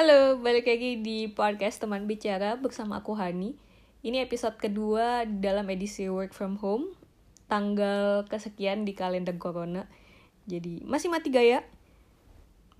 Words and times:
Halo, 0.00 0.40
balik 0.40 0.64
lagi 0.64 0.96
di 0.96 1.28
podcast 1.28 1.84
teman 1.84 2.08
bicara 2.08 2.56
bersama 2.56 3.04
aku 3.04 3.12
Hani. 3.20 3.52
Ini 4.00 4.24
episode 4.24 4.56
kedua 4.56 5.28
dalam 5.28 5.68
edisi 5.68 6.08
work 6.08 6.32
from 6.32 6.56
home, 6.56 6.96
tanggal 7.52 8.24
kesekian 8.24 8.88
di 8.88 8.96
kalender 8.96 9.36
corona. 9.36 9.84
Jadi 10.48 10.80
masih 10.88 11.12
mati 11.12 11.28
gaya. 11.28 11.68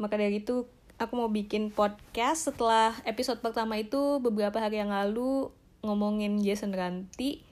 Maka 0.01 0.17
dari 0.17 0.41
itu 0.41 0.65
aku 0.97 1.13
mau 1.13 1.29
bikin 1.29 1.69
podcast 1.69 2.49
setelah 2.49 2.97
episode 3.05 3.45
pertama 3.45 3.77
itu 3.77 4.17
beberapa 4.25 4.57
hari 4.57 4.81
yang 4.81 4.89
lalu 4.89 5.53
ngomongin 5.85 6.41
Jason 6.41 6.73
Ranti 6.73 7.45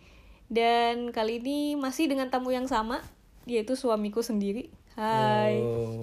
dan 0.48 1.12
kali 1.12 1.44
ini 1.44 1.76
masih 1.76 2.08
dengan 2.08 2.32
tamu 2.32 2.56
yang 2.56 2.64
sama 2.64 3.04
yaitu 3.44 3.76
suamiku 3.76 4.24
sendiri. 4.24 4.72
Hai. 4.96 5.60
Oh, 5.60 6.00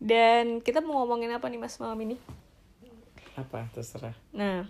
Dan 0.00 0.64
kita 0.64 0.80
mau 0.80 1.04
ngomongin 1.04 1.30
apa 1.36 1.46
nih 1.52 1.60
Mas 1.60 1.76
malam 1.76 2.00
ini? 2.00 2.16
apa 3.40 3.66
terserah. 3.72 4.14
Nah, 4.36 4.68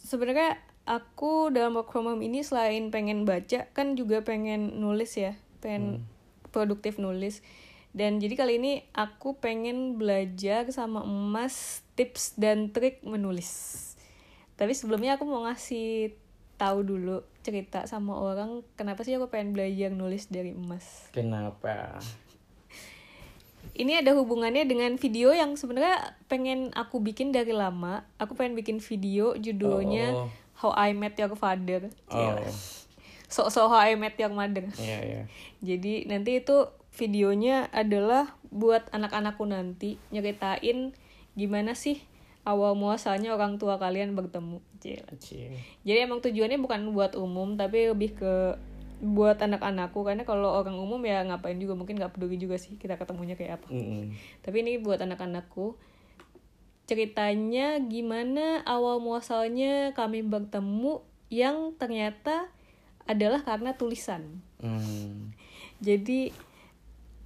sebenarnya 0.00 0.56
aku 0.88 1.52
dalam 1.52 1.76
work 1.76 1.92
from 1.92 2.08
home 2.08 2.24
ini 2.24 2.40
selain 2.40 2.88
pengen 2.88 3.28
baca, 3.28 3.68
kan 3.76 3.94
juga 3.94 4.24
pengen 4.24 4.80
nulis 4.80 5.12
ya, 5.18 5.36
pengen 5.60 6.04
produktif 6.54 6.96
nulis. 6.96 7.44
Dan 7.92 8.20
jadi 8.20 8.36
kali 8.36 8.60
ini 8.60 8.72
aku 8.92 9.40
pengen 9.40 9.96
belajar 9.96 10.68
sama 10.70 11.02
emas 11.02 11.82
tips 11.96 12.36
dan 12.36 12.70
trik 12.70 13.04
menulis. 13.04 13.76
Tapi 14.58 14.74
sebelumnya 14.74 15.16
aku 15.16 15.24
mau 15.28 15.46
ngasih 15.48 16.14
tahu 16.58 16.82
dulu 16.82 17.22
cerita 17.46 17.86
sama 17.86 18.18
orang 18.18 18.66
kenapa 18.74 19.06
sih 19.06 19.14
aku 19.14 19.30
pengen 19.30 19.54
belajar 19.54 19.94
nulis 19.94 20.26
dari 20.28 20.52
emas. 20.52 21.08
Kenapa? 21.14 22.02
Ini 23.78 24.02
ada 24.02 24.10
hubungannya 24.18 24.66
dengan 24.66 24.98
video 24.98 25.30
yang 25.30 25.54
sebenarnya 25.54 26.18
pengen 26.26 26.74
aku 26.74 26.98
bikin 26.98 27.30
dari 27.30 27.54
lama. 27.54 28.02
Aku 28.18 28.34
pengen 28.34 28.58
bikin 28.58 28.82
video 28.82 29.38
judulnya 29.38 30.10
Oh. 30.18 30.28
How 30.58 30.74
I 30.74 30.90
Met 30.90 31.14
Your 31.14 31.38
Father. 31.38 31.86
Oh, 32.10 32.42
So-so 33.30 33.70
How 33.70 33.86
I 33.86 33.94
Met 33.94 34.18
Your 34.18 34.34
Mother. 34.34 34.66
iya 34.82 34.98
iya. 35.06 35.22
Jadi 35.62 36.10
nanti 36.10 36.42
itu 36.42 36.66
videonya 36.98 37.70
adalah 37.70 38.34
buat 38.50 38.90
anak-anakku 38.90 39.46
nanti 39.46 40.02
nyeritain 40.10 40.90
gimana 41.38 41.78
sih 41.78 42.02
awal 42.42 42.74
muasalnya 42.74 43.30
orang 43.38 43.62
tua 43.62 43.78
kalian 43.78 44.18
bertemu. 44.18 44.58
Cil. 44.82 45.06
Jadi 45.86 45.98
emang 46.02 46.18
tujuannya 46.18 46.58
bukan 46.58 46.90
buat 46.90 47.14
umum 47.14 47.54
tapi 47.54 47.94
lebih 47.94 48.18
ke 48.18 48.58
buat 48.98 49.38
anak-anakku 49.38 50.02
karena 50.02 50.26
kalau 50.26 50.50
orang 50.58 50.74
umum 50.74 50.98
ya 51.06 51.22
ngapain 51.22 51.58
juga 51.58 51.78
mungkin 51.78 52.02
nggak 52.02 52.18
peduli 52.18 52.34
juga 52.34 52.58
sih 52.58 52.74
kita 52.74 52.98
ketemunya 52.98 53.38
kayak 53.38 53.62
apa. 53.62 53.68
Mm-mm. 53.70 54.14
Tapi 54.42 54.56
ini 54.66 54.82
buat 54.82 54.98
anak-anakku. 54.98 55.78
Ceritanya 56.88 57.78
gimana 57.84 58.64
awal 58.64 58.98
muasalnya 58.98 59.92
kami 59.92 60.24
bertemu 60.24 61.04
yang 61.28 61.76
ternyata 61.76 62.48
adalah 63.04 63.44
karena 63.44 63.76
tulisan. 63.76 64.40
Hmm. 64.60 65.32
Jadi 65.84 66.32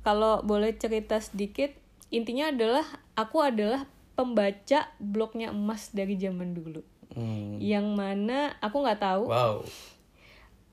kalau 0.03 0.43
boleh 0.43 0.75
cerita 0.75 1.19
sedikit, 1.23 1.71
intinya 2.11 2.51
adalah 2.51 2.87
aku 3.15 3.39
adalah 3.39 3.87
pembaca 4.19 4.91
blognya 4.99 5.55
emas 5.55 5.95
dari 5.95 6.19
zaman 6.19 6.55
dulu. 6.55 6.83
Hmm. 7.15 7.63
Yang 7.63 7.87
mana 7.93 8.39
aku 8.59 8.77
nggak 8.83 9.01
tahu 9.01 9.25
Wow. 9.29 9.63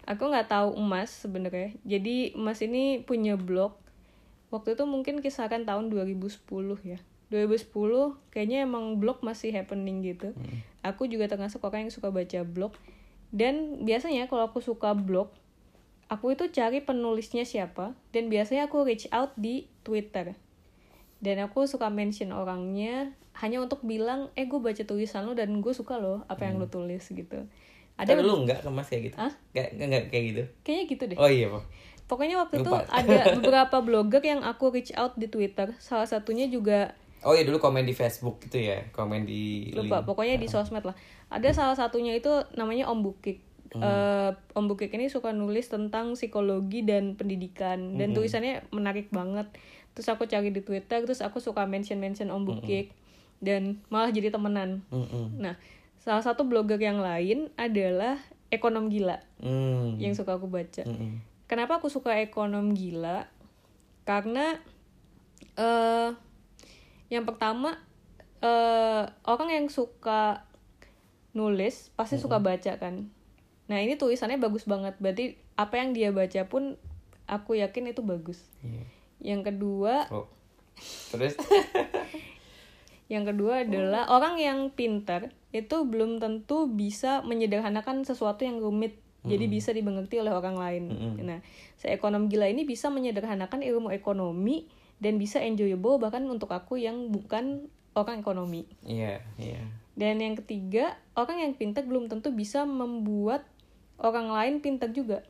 Aku 0.10 0.24
nggak 0.26 0.50
tahu 0.50 0.74
emas 0.74 1.14
sebenarnya. 1.14 1.78
Jadi 1.86 2.34
emas 2.34 2.58
ini 2.66 3.06
punya 3.06 3.38
blog 3.38 3.78
waktu 4.50 4.74
itu 4.74 4.84
mungkin 4.90 5.22
kisaran 5.22 5.70
tahun 5.70 5.94
2010 5.94 6.42
ya. 6.82 6.98
2010 7.30 8.18
kayaknya 8.34 8.66
emang 8.66 8.98
blog 8.98 9.22
masih 9.22 9.54
happening 9.54 10.02
gitu. 10.02 10.34
Aku 10.82 11.06
juga 11.06 11.30
termasuk 11.30 11.62
orang 11.62 11.86
yang 11.86 11.94
suka 11.94 12.10
baca 12.10 12.42
blog. 12.42 12.74
Dan 13.30 13.86
biasanya 13.86 14.26
kalau 14.26 14.50
aku 14.50 14.66
suka 14.66 14.98
blog 14.98 15.30
aku 16.10 16.34
itu 16.34 16.50
cari 16.50 16.82
penulisnya 16.82 17.46
siapa. 17.46 17.94
Dan 18.10 18.34
biasanya 18.34 18.66
aku 18.66 18.82
reach 18.82 19.06
out 19.14 19.38
di 19.38 19.70
Twitter. 19.86 20.34
Dan 21.22 21.38
aku 21.46 21.70
suka 21.70 21.94
mention 21.94 22.34
orangnya 22.34 23.14
hanya 23.38 23.62
untuk 23.62 23.86
bilang 23.86 24.34
eh 24.34 24.50
gue 24.50 24.58
baca 24.58 24.84
tulisan 24.84 25.24
lo 25.24 25.38
dan 25.38 25.64
gue 25.64 25.72
suka 25.72 25.96
loh 25.96 26.28
apa 26.28 26.44
yang 26.50 26.60
lo 26.60 26.68
tulis 26.68 27.08
gitu 27.08 27.48
ada 28.00 28.16
lu 28.24 28.48
enggak 28.48 28.64
kemas 28.64 28.88
kayak 28.88 29.12
gitu? 29.12 29.16
Hah? 29.20 29.34
Enggak, 29.52 29.68
enggak 29.76 30.04
kayak 30.08 30.24
gitu. 30.32 30.44
kayaknya 30.64 30.86
gitu 30.88 31.04
deh 31.12 31.18
Oh 31.20 31.30
iya, 31.30 31.48
Pak. 31.52 31.64
Pokoknya 32.10 32.36
waktu 32.42 32.64
itu 32.64 32.72
ada 32.72 33.18
beberapa 33.38 33.78
blogger 33.84 34.24
yang 34.24 34.42
aku 34.42 34.72
reach 34.72 34.96
out 34.96 35.14
di 35.20 35.28
Twitter. 35.28 35.76
Salah 35.78 36.08
satunya 36.08 36.48
juga 36.48 36.96
Oh 37.20 37.36
iya 37.36 37.44
dulu 37.44 37.60
komen 37.60 37.84
di 37.84 37.92
Facebook 37.92 38.40
gitu 38.48 38.64
ya, 38.64 38.80
komen 38.96 39.28
di 39.28 39.76
lupa, 39.76 40.00
link. 40.00 40.08
pokoknya 40.08 40.40
di 40.40 40.48
sosmed 40.48 40.88
lah. 40.88 40.96
Ada 41.28 41.52
salah 41.52 41.76
satunya 41.76 42.16
itu 42.16 42.32
namanya 42.56 42.88
Om 42.88 43.04
Bukik. 43.04 43.44
Eh, 43.76 44.32
Om 44.56 44.66
Bukik 44.72 44.90
ini 44.96 45.12
suka 45.12 45.36
nulis 45.36 45.68
tentang 45.68 46.16
psikologi 46.16 46.82
dan 46.82 47.20
pendidikan 47.20 48.00
dan 48.00 48.16
tulisannya 48.16 48.64
menarik 48.72 49.12
banget. 49.12 49.52
Terus 49.94 50.08
aku 50.16 50.32
cari 50.32 50.50
di 50.56 50.64
Twitter, 50.64 51.04
terus 51.04 51.20
aku 51.20 51.44
suka 51.44 51.68
mention-mention 51.68 52.32
Om 52.32 52.44
Bukik 52.48 52.96
dan 53.44 53.84
malah 53.92 54.16
jadi 54.16 54.32
temenan. 54.32 54.88
Mm-mm. 54.88 55.44
Nah, 55.44 55.60
salah 56.00 56.24
satu 56.24 56.48
blogger 56.48 56.80
yang 56.80 57.00
lain 57.00 57.52
adalah 57.56 58.18
Ekonom 58.50 58.90
Gila 58.90 59.20
Hmm. 59.40 59.96
yang 60.02 60.18
suka 60.18 60.36
aku 60.36 60.50
baca. 60.50 60.82
Mm-mm. 60.84 61.22
Kenapa 61.46 61.78
aku 61.78 61.90
suka 61.90 62.18
ekonom 62.18 62.74
gila? 62.74 63.26
Karena 64.06 64.58
eh 65.54 66.10
yang 67.10 67.26
pertama 67.26 67.78
eh 68.42 69.04
orang 69.26 69.50
yang 69.50 69.66
suka 69.70 70.46
nulis 71.34 71.94
pasti 71.94 72.18
suka 72.18 72.42
baca 72.42 72.78
kan. 72.78 73.10
Nah 73.70 73.78
ini 73.78 73.98
tulisannya 73.98 74.42
bagus 74.42 74.66
banget. 74.66 74.98
Berarti 74.98 75.38
apa 75.58 75.78
yang 75.78 75.94
dia 75.94 76.10
baca 76.10 76.42
pun 76.46 76.78
aku 77.26 77.58
yakin 77.58 77.94
itu 77.94 78.02
bagus. 78.02 78.42
Iya. 78.62 78.84
Yang 79.36 79.42
kedua, 79.54 80.10
Oh. 80.10 80.26
Terus 81.12 81.36
yang 83.10 83.26
kedua 83.26 83.66
adalah 83.66 84.06
orang 84.14 84.38
yang 84.38 84.60
pintar 84.70 85.34
itu 85.50 85.82
belum 85.82 86.22
tentu 86.22 86.70
bisa 86.70 87.26
menyederhanakan 87.26 88.06
sesuatu 88.06 88.46
yang 88.46 88.62
rumit. 88.62 89.02
Jadi 89.20 89.52
bisa 89.52 89.76
dimengerti 89.76 90.16
oleh 90.16 90.32
orang 90.32 90.56
lain. 90.56 90.84
Nah, 91.20 91.44
seekonom 91.76 92.32
gila 92.32 92.48
ini 92.48 92.64
bisa 92.64 92.88
menyederhanakan 92.88 93.66
ilmu 93.68 93.92
ekonomi 93.92 94.72
dan 95.04 95.20
bisa 95.20 95.44
enjoyable 95.44 96.00
bahkan 96.00 96.24
untuk 96.24 96.56
aku 96.56 96.80
yang 96.80 97.12
bukan 97.12 97.68
orang 98.00 98.24
ekonomi. 98.24 98.64
iya, 98.88 99.20
iya. 99.36 99.60
Dan 100.00 100.24
yang 100.24 100.40
ketiga, 100.40 100.96
orang 101.20 101.44
yang 101.44 101.52
pintar 101.60 101.84
belum 101.84 102.08
tentu 102.08 102.32
bisa 102.32 102.64
membuat 102.64 103.44
orang 104.00 104.32
lain 104.32 104.64
pintar 104.64 104.96
juga. 104.96 105.28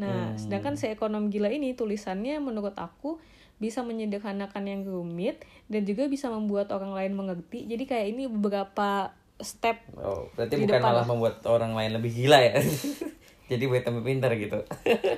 Nah, 0.00 0.34
sedangkan 0.34 0.74
seekonom 0.74 1.30
gila 1.30 1.52
ini 1.52 1.76
tulisannya 1.78 2.42
menurut 2.42 2.74
aku 2.74 3.22
bisa 3.60 3.84
menyederhanakan 3.84 4.64
yang 4.64 4.82
rumit 4.82 5.44
dan 5.68 5.84
juga 5.84 6.08
bisa 6.08 6.32
membuat 6.32 6.72
orang 6.72 6.96
lain 6.96 7.12
mengerti. 7.12 7.68
Jadi 7.68 7.84
kayak 7.84 8.06
ini 8.10 8.24
beberapa 8.26 9.12
step 9.38 9.84
Oh, 9.94 10.28
berarti 10.34 10.56
Di 10.56 10.64
bukan 10.64 10.80
depan 10.80 10.84
malah 10.84 11.04
lah. 11.04 11.08
membuat 11.08 11.44
orang 11.44 11.72
lain 11.76 11.92
lebih 11.94 12.10
gila 12.10 12.40
ya. 12.40 12.56
Jadi 13.50 13.64
buat 13.66 13.82
tambah 13.82 14.00
pintar 14.00 14.32
gitu. 14.34 14.62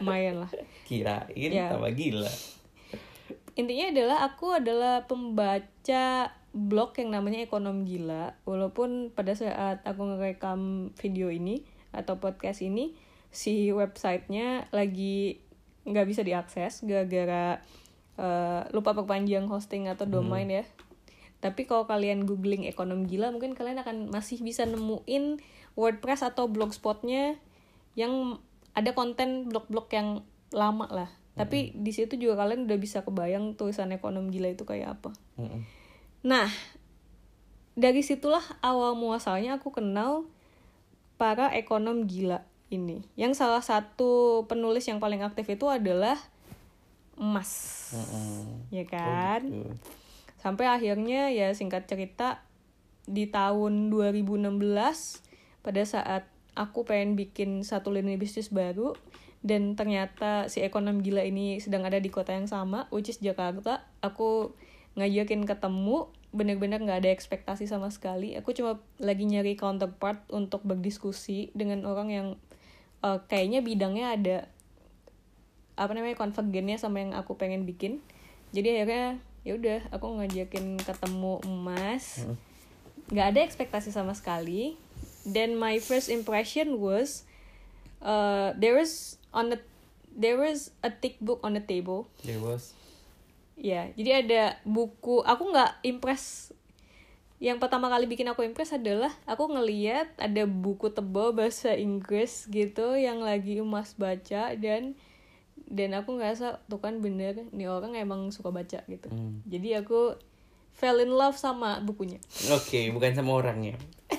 lumayan 0.01 0.43
lah. 0.43 0.51
Kirain 0.85 1.51
Ya. 1.53 1.71
tambah 1.71 1.93
gila. 1.93 2.31
Intinya 3.53 3.93
adalah 3.93 4.19
aku 4.25 4.47
adalah 4.57 5.05
pembaca 5.05 6.33
blog 6.51 6.97
yang 6.97 7.13
namanya 7.13 7.45
Ekonom 7.45 7.85
Gila. 7.85 8.41
Walaupun 8.49 9.13
pada 9.13 9.37
saat 9.37 9.85
aku 9.85 10.17
ngerekam 10.17 10.93
video 10.97 11.29
ini 11.29 11.61
atau 11.93 12.17
podcast 12.17 12.65
ini, 12.65 12.97
si 13.29 13.69
websitenya 13.69 14.73
lagi 14.73 15.37
nggak 15.85 16.07
bisa 16.09 16.25
diakses 16.25 16.81
gara-gara 16.87 17.61
eh, 18.19 18.63
lupa 18.75 18.93
perpanjang 18.97 19.47
hosting 19.47 19.89
atau 19.89 20.05
domain 20.09 20.49
ya. 20.49 20.65
Tapi 21.43 21.67
kalau 21.67 21.91
kalian 21.91 22.23
googling 22.23 22.71
Ekonom 22.71 23.11
Gila, 23.11 23.35
mungkin 23.35 23.59
kalian 23.59 23.83
akan 23.83 24.15
masih 24.15 24.39
bisa 24.47 24.63
nemuin 24.63 25.43
WordPress 25.75 26.23
atau 26.23 26.47
blogspotnya 26.47 27.35
yang 27.99 28.39
ada 28.73 28.95
konten 28.95 29.51
blog-blog 29.51 29.91
yang 29.91 30.23
lama 30.55 30.87
lah. 30.87 31.11
Tapi 31.33 31.73
di 31.73 31.93
situ 31.97 32.21
juga 32.21 32.45
kalian 32.45 32.69
udah 32.69 32.77
bisa 32.77 33.01
kebayang 33.09 33.57
tulisan 33.57 33.89
ekonom 33.89 34.29
gila 34.29 34.53
itu 34.53 34.69
kayak 34.69 35.01
apa. 35.01 35.17
Mm-mm. 35.41 35.65
Nah, 36.29 36.53
dari 37.73 38.05
situlah 38.05 38.45
awal 38.61 38.93
muasalnya 39.01 39.57
aku 39.57 39.73
kenal 39.73 40.29
para 41.17 41.49
ekonom 41.57 42.05
gila 42.05 42.45
ini. 42.69 43.09
Yang 43.17 43.41
salah 43.41 43.65
satu 43.65 44.45
penulis 44.45 44.85
yang 44.85 45.01
paling 45.01 45.25
aktif 45.25 45.49
itu 45.49 45.73
adalah 45.73 46.21
emas. 47.17 47.51
Mm-mm. 47.95 48.69
Ya 48.73 48.85
kan? 48.89 49.43
Gitu. 49.45 49.73
Sampai 50.41 50.67
akhirnya 50.67 51.31
ya 51.31 51.55
singkat 51.55 51.87
cerita 51.87 52.43
di 53.07 53.31
tahun 53.31 53.91
2016 53.91 54.59
pada 55.63 55.83
saat 55.87 56.27
aku 56.55 56.85
pengen 56.85 57.17
bikin 57.17 57.63
satu 57.65 57.95
lini 57.95 58.19
bisnis 58.21 58.53
baru 58.53 58.95
dan 59.43 59.75
ternyata 59.75 60.47
si 60.47 60.63
ekonom 60.63 61.03
gila 61.03 61.27
ini 61.27 61.59
sedang 61.59 61.83
ada 61.83 61.99
di 61.99 62.11
kota 62.13 62.31
yang 62.31 62.47
sama 62.47 62.87
which 62.95 63.11
is 63.11 63.19
Jakarta 63.19 63.83
aku 63.99 64.55
ngajakin 64.95 65.43
ketemu 65.49 66.13
bener-bener 66.31 66.79
nggak 66.79 67.03
ada 67.03 67.11
ekspektasi 67.11 67.67
sama 67.67 67.91
sekali 67.91 68.39
aku 68.39 68.55
cuma 68.55 68.79
lagi 69.03 69.27
nyari 69.27 69.59
counterpart 69.59 70.23
untuk 70.31 70.63
berdiskusi 70.63 71.51
dengan 71.59 71.83
orang 71.89 72.09
yang 72.13 72.29
eh, 73.03 73.19
kayaknya 73.27 73.61
bidangnya 73.67 74.07
ada 74.15 74.39
apa 75.83 75.99
namanya 75.99 76.15
konvergennya 76.15 76.79
sama 76.79 77.03
yang 77.03 77.19
aku 77.19 77.35
pengen 77.35 77.67
bikin. 77.67 77.99
Jadi 78.55 78.79
akhirnya 78.79 79.19
ya 79.43 79.59
udah 79.59 79.81
aku 79.91 80.07
ngajakin 80.23 80.79
ketemu 80.79 81.43
emas. 81.43 82.23
Nggak 83.11 83.27
ada 83.35 83.41
ekspektasi 83.43 83.91
sama 83.91 84.15
sekali. 84.15 84.79
Dan 85.27 85.59
my 85.59 85.83
first 85.83 86.07
impression 86.07 86.79
was 86.79 87.27
uh, 87.99 88.55
there 88.55 88.79
was 88.79 89.19
on 89.35 89.51
the 89.51 89.59
there 90.15 90.39
was 90.39 90.71
a 90.87 90.91
thick 90.95 91.19
book 91.19 91.43
on 91.43 91.59
the 91.59 91.65
table. 91.65 92.07
There 92.23 92.39
was. 92.39 92.79
Ya 93.59 93.91
jadi 93.99 94.23
ada 94.23 94.43
buku 94.63 95.27
aku 95.27 95.51
nggak 95.51 95.83
impress. 95.83 96.55
Yang 97.43 97.59
pertama 97.59 97.91
kali 97.91 98.07
bikin 98.07 98.31
aku 98.31 98.47
impress 98.47 98.71
adalah 98.71 99.11
aku 99.27 99.51
ngeliat 99.51 100.15
ada 100.15 100.47
buku 100.47 100.95
tebal 100.95 101.35
bahasa 101.35 101.75
Inggris 101.75 102.47
gitu 102.47 102.95
yang 102.95 103.19
lagi 103.19 103.59
emas 103.59 103.99
baca 103.99 104.55
dan 104.55 104.95
dan 105.57 105.93
aku 105.93 106.15
ngerasa 106.15 106.65
tuh 106.67 106.79
kan 106.79 106.99
bener 106.99 107.49
nih 107.49 107.67
orang 107.67 107.95
emang 107.95 108.29
suka 108.29 108.49
baca 108.49 108.83
gitu 108.83 109.09
Hmm. 109.09 109.41
jadi 109.45 109.81
aku 109.81 110.17
fell 110.71 110.99
in 110.99 111.11
love 111.11 111.35
sama 111.35 111.81
bukunya 111.81 112.17
Oke, 112.49 112.89
bukan 112.89 113.13
sama 113.13 113.33
orangnya. 113.35 113.77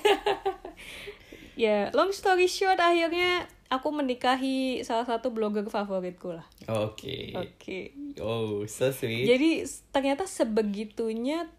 ya 1.56 1.90
long 1.92 2.10
story 2.10 2.46
short 2.48 2.78
akhirnya 2.78 3.46
aku 3.68 3.90
menikahi 3.90 4.82
salah 4.82 5.06
satu 5.06 5.30
blogger 5.30 5.66
favoritku 5.66 6.34
lah 6.34 6.46
Oke. 6.68 7.34
oke 7.34 7.80
Oh, 8.18 8.62
so 8.64 8.90
sweet. 8.90 9.26
jadi 9.26 9.62
ternyata 9.90 10.26
sebegitunya 10.26 11.50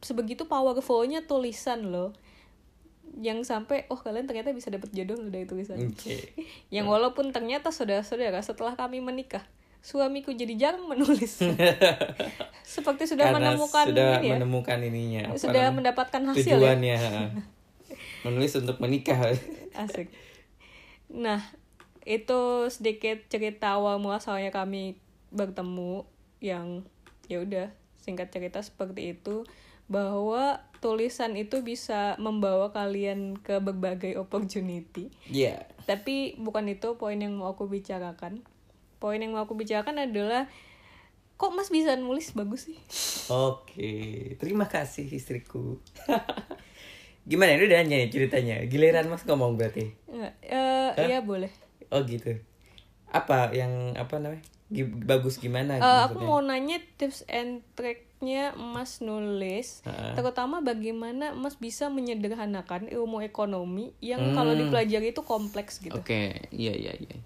sebegitu 0.00 0.44
powerfulnya 0.44 1.24
tulisan 1.24 1.88
loh 1.88 2.12
yang 3.18 3.42
sampai 3.42 3.90
oh 3.90 3.98
kalian 3.98 4.30
ternyata 4.30 4.54
bisa 4.54 4.70
dapat 4.70 4.94
jodoh 4.94 5.18
loh 5.18 5.30
dari 5.30 5.42
tulisan 5.42 5.90
Oke. 5.90 6.32
yang 6.74 6.86
walaupun 6.86 7.34
ternyata 7.34 7.74
saudara-saudara 7.74 8.38
setelah 8.46 8.78
kami 8.78 9.02
menikah 9.02 9.42
suamiku 9.82 10.30
jadi 10.34 10.54
jarang 10.54 10.86
menulis 10.86 11.42
seperti 12.74 13.02
sudah 13.10 13.30
Karena 13.30 13.54
menemukan 13.54 13.84
sudah 13.90 14.10
ini 14.18 14.26
ya 14.26 14.34
menemukan 14.38 14.78
ininya. 14.82 15.22
sudah 15.38 15.70
mendapatkan 15.70 16.22
hasil 16.34 16.46
ya 16.46 16.54
tujuannya. 16.58 16.98
Menulis 18.26 18.52
untuk 18.58 18.82
menikah. 18.82 19.14
asik 19.78 20.10
nah 21.08 21.40
itu 22.04 22.68
sedikit 22.68 23.24
cerita 23.30 23.78
awal 23.78 24.02
muasalnya 24.02 24.50
kami 24.50 24.98
bertemu 25.32 26.04
yang 26.42 26.84
ya 27.30 27.40
udah 27.40 27.68
singkat 28.02 28.28
cerita 28.32 28.60
seperti 28.60 29.16
itu 29.16 29.46
bahwa 29.88 30.60
tulisan 30.78 31.34
itu 31.34 31.60
bisa 31.62 32.14
membawa 32.16 32.70
kalian 32.70 33.38
ke 33.38 33.58
berbagai 33.58 34.16
opportunity 34.16 35.10
Iya. 35.28 35.66
tapi 35.84 36.38
bukan 36.38 36.66
itu 36.68 36.94
poin 36.96 37.18
yang 37.18 37.34
mau 37.36 37.52
aku 37.52 37.66
bicarakan 37.66 38.42
poin 38.98 39.18
yang 39.18 39.34
mau 39.34 39.46
aku 39.46 39.54
bicarakan 39.54 40.08
adalah 40.10 40.50
kok 41.38 41.54
mas 41.54 41.70
bisa 41.70 41.94
nulis 41.94 42.34
bagus 42.34 42.66
sih 42.66 42.78
Oke, 43.28 43.92
terima 44.40 44.64
kasih 44.66 45.04
istriku. 45.04 45.76
Gimana 47.28 47.60
ini 47.60 47.68
udah 47.68 47.84
ya 47.84 48.08
ceritanya? 48.08 48.64
Giliran 48.64 49.04
Mas 49.12 49.20
ngomong 49.28 49.60
berarti. 49.60 49.92
Enggak, 50.08 50.32
eh 50.48 50.90
iya 51.12 51.20
boleh 51.20 51.52
Oh 51.92 52.00
gitu. 52.08 52.40
Apa 53.12 53.52
yang 53.52 53.92
apa 54.00 54.16
namanya? 54.16 54.40
Bagus 55.04 55.36
gimana? 55.36 55.76
Eh, 55.76 56.00
aku 56.08 56.24
mau 56.24 56.40
nanya 56.40 56.80
tips 56.96 57.28
and 57.28 57.60
tricknya 58.18 58.50
Mas 58.54 58.98
nulis, 58.98 59.86
Ha. 59.86 60.18
terutama 60.18 60.58
bagaimana 60.60 61.30
Mas 61.32 61.54
bisa 61.54 61.86
menyederhanakan 61.88 62.90
ilmu 62.90 63.22
ekonomi 63.22 63.94
yang 64.02 64.20
Hmm. 64.20 64.34
kalau 64.34 64.52
dipelajari 64.54 65.14
itu 65.14 65.22
kompleks 65.22 65.78
gitu. 65.78 65.94
Oke, 65.94 66.50
iya 66.50 66.74
iya 66.74 66.92
iya. 66.92 67.16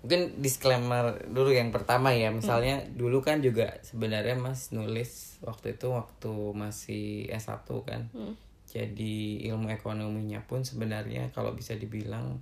Mungkin 0.00 0.40
disclaimer 0.40 1.26
dulu 1.28 1.50
yang 1.50 1.68
pertama 1.68 2.14
ya, 2.14 2.30
misalnya 2.30 2.80
dulu 2.88 3.20
kan 3.20 3.42
juga 3.42 3.76
sebenarnya 3.82 4.32
Mas 4.32 4.70
nulis 4.70 5.36
waktu 5.42 5.74
itu 5.74 5.90
waktu 5.90 6.32
masih 6.54 7.04
S1 7.28 7.66
kan. 7.84 8.06
Jadi 8.64 9.42
ilmu 9.44 9.66
ekonominya 9.68 10.40
pun 10.40 10.62
sebenarnya 10.62 11.34
kalau 11.34 11.52
bisa 11.52 11.74
dibilang 11.74 12.38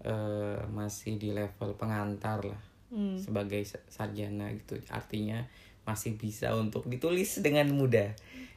eh, 0.00 0.60
masih 0.68 1.16
di 1.16 1.32
level 1.32 1.74
pengantar 1.74 2.44
lah. 2.44 2.60
Hmm. 2.92 3.16
Sebagai 3.16 3.64
sa- 3.64 3.80
sarjana 3.88 4.52
gitu. 4.52 4.76
Artinya 4.86 5.48
masih 5.84 6.16
bisa 6.16 6.52
untuk 6.52 6.84
ditulis 6.84 7.38
dengan 7.38 7.68
mudah. 7.70 8.12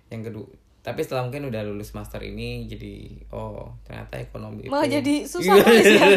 Yang 0.08 0.22
kedua, 0.32 0.48
tapi 0.80 1.04
setelah 1.04 1.28
mungkin 1.28 1.48
udah 1.48 1.62
lulus 1.62 1.92
master 1.92 2.24
ini 2.24 2.64
jadi 2.66 3.12
oh 3.30 3.76
ternyata 3.84 4.18
ekonomi 4.18 4.66
Malah 4.66 4.88
itu 4.88 5.04
jadi 5.04 5.16
susah 5.36 5.54
nulis 5.60 5.86
ya. 5.86 6.08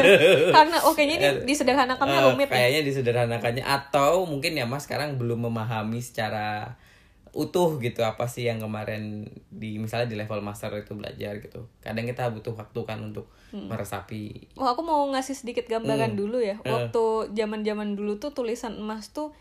Karena 0.55 0.77
oh 0.81 0.95
kayaknya 0.95 1.17
ini 1.19 1.29
disederhanakannya 1.51 2.15
Eh, 2.17 2.27
rumit 2.31 2.47
ya. 2.47 2.55
kayaknya 2.55 2.81
disederhanakannya 2.87 3.65
atau 3.65 4.23
mungkin 4.25 4.55
ya 4.55 4.65
mas 4.65 4.87
sekarang 4.87 5.19
belum 5.19 5.51
memahami 5.51 5.99
secara 5.99 6.79
utuh 7.31 7.79
gitu 7.79 8.03
apa 8.03 8.27
sih 8.27 8.43
yang 8.43 8.59
kemarin 8.59 9.23
di 9.49 9.79
misalnya 9.79 10.11
di 10.11 10.19
level 10.19 10.43
master 10.43 10.75
itu 10.75 10.99
belajar 10.99 11.39
gitu 11.39 11.63
kadang 11.79 12.03
kita 12.03 12.27
butuh 12.27 12.55
waktu 12.55 12.81
kan 12.83 12.99
untuk 13.01 13.27
Hmm. 13.51 13.67
meresapi 13.67 14.47
Oh, 14.55 14.63
aku 14.65 14.79
mau 14.81 15.03
ngasih 15.11 15.35
sedikit 15.35 15.67
gambaran 15.67 16.15
Hmm. 16.15 16.21
dulu 16.23 16.39
ya. 16.39 16.55
Eh. 16.63 16.71
Waktu 16.71 17.03
zaman-zaman 17.35 17.99
dulu 17.99 18.15
tuh 18.17 18.31
tulisan 18.31 18.79
emas 18.79 19.11
tuh 19.11 19.35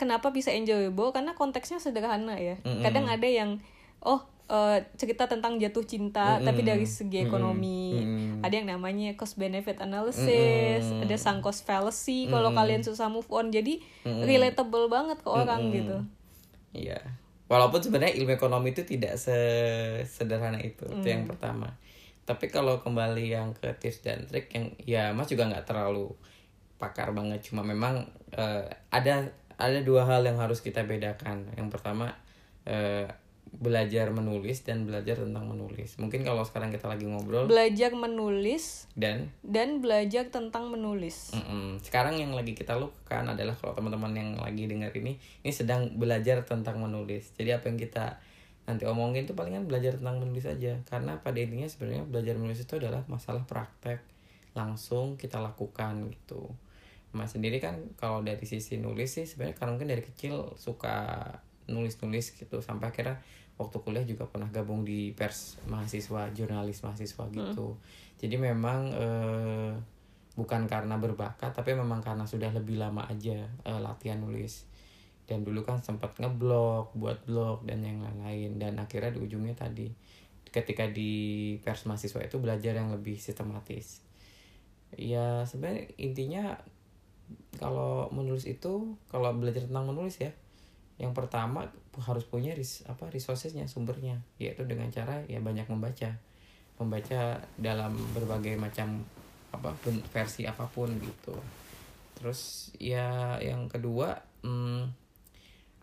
kenapa 0.00 0.32
bisa 0.32 0.48
enjoyable? 0.48 1.12
Karena 1.12 1.36
konteksnya 1.36 1.76
sederhana 1.76 2.40
ya. 2.40 2.56
Mm-mm. 2.64 2.80
Kadang 2.80 3.04
ada 3.04 3.28
yang 3.28 3.60
oh 4.00 4.24
eh, 4.48 4.80
cerita 4.96 5.28
tentang 5.28 5.60
jatuh 5.60 5.84
cinta 5.84 6.40
Mm-mm. 6.40 6.48
tapi 6.48 6.64
dari 6.64 6.88
segi 6.88 7.20
ekonomi. 7.20 8.00
Mm-mm. 8.00 8.40
Ada 8.40 8.64
yang 8.64 8.72
namanya 8.72 9.12
cost 9.20 9.36
benefit 9.36 9.76
analysis, 9.84 10.88
Mm-mm. 10.88 11.04
ada 11.04 11.16
sunk 11.20 11.44
cost 11.44 11.68
fallacy 11.68 12.32
kalau 12.32 12.48
Mm-mm. 12.48 12.58
kalian 12.64 12.80
susah 12.80 13.12
move 13.12 13.28
on. 13.28 13.52
Jadi 13.52 13.84
Mm-mm. 14.08 14.24
relatable 14.24 14.88
banget 14.88 15.20
ke 15.20 15.28
orang 15.28 15.68
Mm-mm. 15.68 15.76
gitu. 15.76 15.96
Iya. 16.72 16.98
Walaupun 17.50 17.82
sebenarnya 17.82 18.14
ilmu 18.14 18.30
ekonomi 18.30 18.70
itu 18.70 18.86
tidak 18.86 19.18
sesederhana 19.18 20.62
itu, 20.62 20.86
itu 20.86 21.02
yang 21.02 21.26
Hmm. 21.26 21.34
pertama. 21.34 21.68
Tapi 22.22 22.46
kalau 22.46 22.78
kembali 22.78 23.26
yang 23.26 23.50
ke 23.58 23.74
tips 23.74 24.06
dan 24.06 24.22
trik 24.22 24.54
yang 24.54 24.70
ya 24.78 25.10
Mas 25.10 25.26
juga 25.26 25.50
nggak 25.50 25.66
terlalu 25.66 26.14
pakar 26.78 27.10
banget, 27.10 27.42
cuma 27.50 27.66
memang 27.66 28.06
eh, 28.30 28.70
ada 28.94 29.26
ada 29.60 29.84
dua 29.84 30.08
hal 30.08 30.24
yang 30.24 30.40
harus 30.40 30.64
kita 30.64 30.88
bedakan. 30.88 31.44
Yang 31.54 31.68
pertama 31.76 32.16
eh, 32.64 33.06
belajar 33.50 34.14
menulis 34.14 34.62
dan 34.62 34.86
belajar 34.86 35.18
tentang 35.18 35.50
menulis. 35.50 35.98
Mungkin 35.98 36.22
kalau 36.22 36.46
sekarang 36.46 36.70
kita 36.70 36.86
lagi 36.86 37.10
ngobrol 37.10 37.50
Belajar 37.50 37.90
menulis 37.98 38.86
dan 38.94 39.34
dan 39.42 39.82
belajar 39.82 40.30
tentang 40.30 40.70
menulis. 40.70 41.34
Mm-mm. 41.34 41.82
Sekarang 41.82 42.14
yang 42.14 42.30
lagi 42.30 42.54
kita 42.54 42.78
lakukan 42.78 43.26
adalah 43.26 43.58
kalau 43.58 43.74
teman-teman 43.74 44.14
yang 44.14 44.30
lagi 44.38 44.70
dengar 44.70 44.94
ini, 44.94 45.18
ini 45.42 45.52
sedang 45.52 45.90
belajar 45.98 46.46
tentang 46.46 46.78
menulis. 46.78 47.34
Jadi 47.34 47.50
apa 47.50 47.66
yang 47.66 47.78
kita 47.80 48.22
nanti 48.70 48.86
omongin 48.86 49.26
itu 49.26 49.34
palingan 49.34 49.66
belajar 49.66 49.98
tentang 49.98 50.22
menulis 50.22 50.46
aja. 50.46 50.78
Karena 50.86 51.18
pada 51.18 51.42
intinya 51.42 51.66
sebenarnya 51.66 52.06
belajar 52.06 52.38
menulis 52.38 52.62
itu 52.62 52.78
adalah 52.78 53.02
masalah 53.10 53.42
praktek 53.50 53.98
langsung 54.54 55.18
kita 55.18 55.42
lakukan 55.42 56.06
gitu. 56.10 56.54
Mas 57.10 57.34
sendiri 57.34 57.58
kan 57.58 57.74
kalau 57.98 58.22
dari 58.22 58.46
sisi 58.46 58.78
nulis 58.78 59.18
sih 59.18 59.26
sebenarnya 59.26 59.56
karena 59.58 59.70
mungkin 59.74 59.90
dari 59.90 60.02
kecil 60.06 60.54
suka 60.54 61.26
nulis-nulis 61.66 62.38
gitu. 62.38 62.62
Sampai 62.62 62.90
akhirnya 62.94 63.18
waktu 63.58 63.76
kuliah 63.82 64.06
juga 64.06 64.24
pernah 64.30 64.48
gabung 64.48 64.86
di 64.86 65.12
pers 65.12 65.60
mahasiswa 65.66 66.30
jurnalis 66.30 66.80
mahasiswa 66.86 67.24
gitu. 67.34 67.76
Jadi 68.22 68.36
memang 68.38 68.80
eh, 68.94 69.72
bukan 70.38 70.70
karena 70.70 70.96
berbakat 70.96 71.50
tapi 71.52 71.74
memang 71.74 71.98
karena 72.00 72.24
sudah 72.24 72.54
lebih 72.54 72.78
lama 72.78 73.04
aja 73.10 73.46
eh, 73.46 73.80
latihan 73.80 74.22
nulis. 74.22 74.70
Dan 75.26 75.46
dulu 75.46 75.62
kan 75.62 75.78
sempat 75.78 76.18
ngeblog 76.18 76.90
buat 76.98 77.22
blog 77.26 77.62
dan 77.66 77.86
yang 77.86 78.02
lain-lain. 78.02 78.58
Dan 78.58 78.78
akhirnya 78.82 79.14
di 79.14 79.20
ujungnya 79.22 79.54
tadi 79.54 79.86
ketika 80.50 80.90
di 80.90 81.54
pers 81.62 81.86
mahasiswa 81.86 82.26
itu 82.26 82.36
belajar 82.42 82.74
yang 82.74 82.90
lebih 82.90 83.18
sistematis. 83.18 84.02
Ya 84.98 85.46
sebenarnya 85.46 85.86
intinya 86.02 86.58
kalau 87.58 88.08
menulis 88.14 88.48
itu 88.48 88.96
kalau 89.12 89.34
belajar 89.36 89.66
tentang 89.68 89.90
menulis 89.90 90.16
ya 90.20 90.32
yang 91.00 91.16
pertama 91.16 91.64
harus 91.96 92.28
punya 92.28 92.52
ris 92.52 92.84
apa 92.84 93.08
resourcesnya 93.08 93.64
sumbernya 93.64 94.20
yaitu 94.36 94.68
dengan 94.68 94.92
cara 94.92 95.24
ya 95.24 95.40
banyak 95.40 95.64
membaca. 95.72 96.12
Membaca 96.76 97.40
dalam 97.56 97.96
berbagai 98.12 98.60
macam 98.60 99.00
apa 99.48 99.72
versi 100.12 100.44
apa 100.44 100.68
pun 100.68 100.92
gitu. 101.00 101.32
Terus 102.20 102.68
ya 102.76 103.40
yang 103.40 103.72
kedua 103.72 104.20
hmm, 104.44 104.92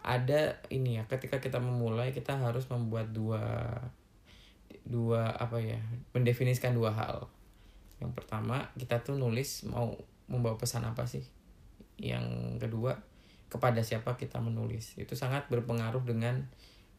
ada 0.06 0.62
ini 0.70 1.02
ya 1.02 1.04
ketika 1.10 1.42
kita 1.42 1.58
memulai 1.58 2.14
kita 2.14 2.38
harus 2.38 2.70
membuat 2.70 3.10
dua 3.10 3.42
dua 4.86 5.34
apa 5.34 5.58
ya 5.58 5.82
mendefinisikan 6.14 6.78
dua 6.78 6.94
hal. 6.94 7.26
Yang 7.98 8.14
pertama 8.14 8.70
kita 8.78 9.02
tuh 9.02 9.18
nulis 9.18 9.66
mau 9.66 9.98
membawa 10.30 10.62
pesan 10.62 10.86
apa 10.86 11.10
sih 11.10 11.26
yang 11.98 12.58
kedua 12.62 12.98
kepada 13.48 13.82
siapa 13.82 14.16
kita 14.16 14.40
menulis. 14.40 14.94
Itu 15.00 15.18
sangat 15.18 15.50
berpengaruh 15.50 16.04
dengan 16.04 16.46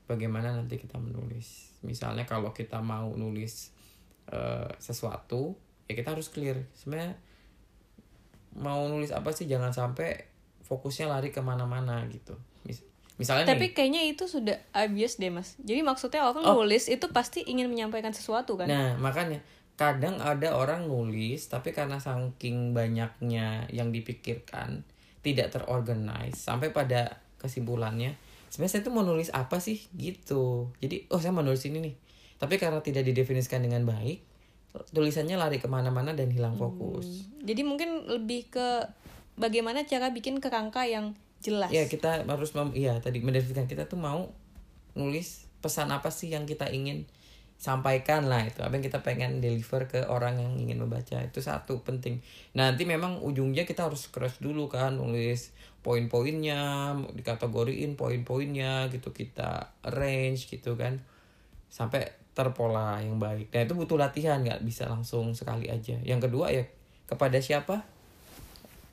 bagaimana 0.09 0.57
nanti 0.57 0.81
kita 0.81 0.97
menulis. 0.99 1.77
Misalnya 1.85 2.25
kalau 2.25 2.51
kita 2.57 2.81
mau 2.81 3.13
nulis 3.15 3.71
uh, 4.33 4.69
sesuatu 4.81 5.55
ya 5.87 5.95
kita 5.95 6.17
harus 6.17 6.33
clear. 6.33 6.67
Sebenarnya 6.75 7.17
mau 8.59 8.89
nulis 8.91 9.13
apa 9.15 9.31
sih 9.31 9.47
jangan 9.47 9.71
sampai 9.71 10.25
fokusnya 10.65 11.09
lari 11.09 11.31
ke 11.31 11.41
mana-mana 11.45 12.03
gitu. 12.09 12.35
Mis 12.65 12.83
misalnya 13.19 13.51
tapi 13.51 13.71
nih, 13.71 13.75
kayaknya 13.75 14.03
itu 14.09 14.25
sudah 14.25 14.57
obvious 14.73 15.21
deh 15.21 15.31
mas. 15.31 15.55
Jadi 15.61 15.81
maksudnya 15.85 16.25
orang 16.25 16.45
Oh. 16.45 16.65
nulis 16.65 16.89
itu 16.89 17.07
pasti 17.13 17.45
ingin 17.45 17.69
menyampaikan 17.69 18.11
sesuatu 18.17 18.57
kan? 18.57 18.67
Nah, 18.67 18.97
makanya 18.99 19.45
kadang 19.79 20.19
ada 20.19 20.59
orang 20.59 20.91
nulis 20.91 21.47
tapi 21.47 21.71
karena 21.71 22.03
saking 22.03 22.75
banyaknya 22.75 23.71
yang 23.71 23.95
dipikirkan 23.95 24.83
tidak 25.23 25.55
terorganize 25.55 26.35
sampai 26.35 26.75
pada 26.75 27.23
kesimpulannya 27.39 28.19
sebenarnya 28.51 28.73
saya 28.75 28.83
tuh 28.83 28.95
mau 28.95 29.07
nulis 29.07 29.31
apa 29.31 29.63
sih 29.63 29.87
gitu. 29.95 30.75
Jadi 30.83 31.07
oh 31.15 31.23
saya 31.23 31.31
mau 31.31 31.47
nulis 31.47 31.63
ini 31.71 31.79
nih. 31.79 31.95
Tapi 32.43 32.59
karena 32.59 32.83
tidak 32.83 33.07
didefinisikan 33.07 33.63
dengan 33.63 33.87
baik 33.87 34.29
tulisannya 34.93 35.37
lari 35.41 35.59
ke 35.59 35.67
mana-mana 35.67 36.13
dan 36.13 36.29
hilang 36.29 36.55
fokus. 36.55 37.25
jadi 37.41 37.65
mungkin 37.65 38.05
lebih 38.07 38.53
ke 38.53 38.69
bagaimana 39.41 39.89
cara 39.89 40.13
bikin 40.13 40.39
kerangka 40.39 40.85
yang 40.85 41.17
jelas 41.41 41.71
Ya 41.71 41.87
kita 41.87 42.27
harus 42.27 42.53
mem 42.53 42.75
iya 42.75 42.99
tadi 42.99 43.23
mendefinisikan 43.23 43.71
kita 43.71 43.87
tuh 43.87 43.99
mau 43.99 44.31
nulis 44.99 45.47
pesan 45.63 45.91
apa 45.95 46.11
sih 46.11 46.35
yang 46.35 46.45
kita 46.45 46.71
ingin 46.71 47.07
sampaikan 47.59 48.31
lah 48.31 48.47
itu. 48.47 48.63
Apa 48.63 48.79
yang 48.79 48.87
kita 48.87 49.03
pengen 49.03 49.43
deliver 49.43 49.91
ke 49.91 50.07
orang 50.07 50.39
yang 50.39 50.55
ingin 50.55 50.79
membaca 50.79 51.19
itu 51.19 51.43
satu 51.43 51.83
penting. 51.83 52.23
Nanti 52.55 52.87
memang 52.87 53.19
ujungnya 53.19 53.67
kita 53.67 53.91
harus 53.91 54.07
crush 54.09 54.39
dulu 54.39 54.71
kan 54.71 54.95
nulis 54.95 55.51
poin-poinnya 55.83 56.95
dikategoriin 57.15 57.99
poin-poinnya 57.99 58.87
gitu 58.95 59.11
kita 59.11 59.75
arrange 59.83 60.47
gitu 60.47 60.79
kan 60.79 61.03
sampai 61.67 62.07
terpola 62.33 63.03
yang 63.03 63.19
baik. 63.19 63.51
Dan 63.51 63.67
itu 63.67 63.75
butuh 63.75 63.99
latihan 63.99 64.39
nggak 64.39 64.63
bisa 64.63 64.87
langsung 64.87 65.35
sekali 65.35 65.67
aja. 65.67 65.99
Yang 66.07 66.31
kedua 66.31 66.55
ya 66.55 66.65
kepada 67.11 67.43
siapa? 67.43 67.83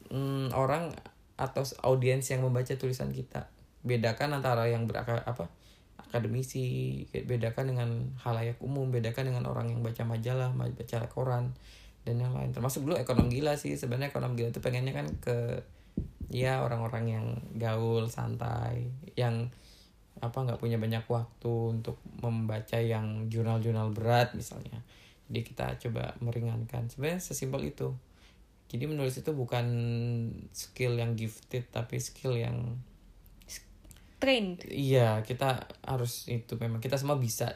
Hmm, 0.10 0.50
orang 0.58 0.90
atau 1.38 1.62
audiens 1.86 2.26
yang 2.34 2.42
membaca 2.42 2.74
tulisan 2.74 3.14
kita. 3.14 3.46
Bedakan 3.86 4.42
antara 4.42 4.66
yang 4.66 4.90
beraka 4.90 5.22
apa 5.22 5.46
akademisi 6.10 7.04
bedakan 7.12 7.76
dengan 7.76 7.90
halayak 8.22 8.58
umum 8.62 8.90
bedakan 8.94 9.32
dengan 9.34 9.50
orang 9.50 9.72
yang 9.72 9.82
baca 9.82 10.04
majalah 10.06 10.54
ma- 10.54 10.72
baca 10.72 11.06
koran 11.12 11.54
dan 12.06 12.22
yang 12.22 12.34
lain. 12.38 12.54
Termasuk 12.54 12.86
dulu 12.86 12.96
ekonom 12.96 13.28
gila 13.28 13.58
sih. 13.58 13.76
Sebenarnya 13.76 14.14
ekonom 14.14 14.38
gila 14.38 14.54
itu 14.54 14.62
pengennya 14.62 14.94
kan 14.94 15.08
ke 15.20 15.66
ya 16.30 16.62
orang-orang 16.66 17.06
yang 17.10 17.26
gaul 17.58 18.10
santai 18.10 18.90
yang 19.14 19.50
apa 20.24 20.38
nggak 20.42 20.62
punya 20.62 20.80
banyak 20.80 21.04
waktu 21.06 21.54
untuk 21.76 22.00
membaca 22.24 22.80
yang 22.80 23.28
jurnal-jurnal 23.28 23.92
berat 23.92 24.32
misalnya. 24.38 24.80
Jadi 25.28 25.42
kita 25.42 25.66
coba 25.82 26.14
meringankan. 26.22 26.88
Sebenarnya 26.88 27.20
sesimpel 27.20 27.74
itu. 27.74 27.92
Jadi 28.70 28.86
menulis 28.90 29.18
itu 29.18 29.32
bukan 29.34 29.66
skill 30.54 30.98
yang 30.98 31.14
gifted 31.14 31.70
tapi 31.70 32.02
skill 32.02 32.34
yang 32.34 32.82
trained 34.22 34.64
iya 34.68 35.22
kita 35.24 35.68
harus 35.86 36.28
itu 36.32 36.56
memang 36.58 36.80
kita 36.80 36.96
semua 36.96 37.20
bisa 37.20 37.56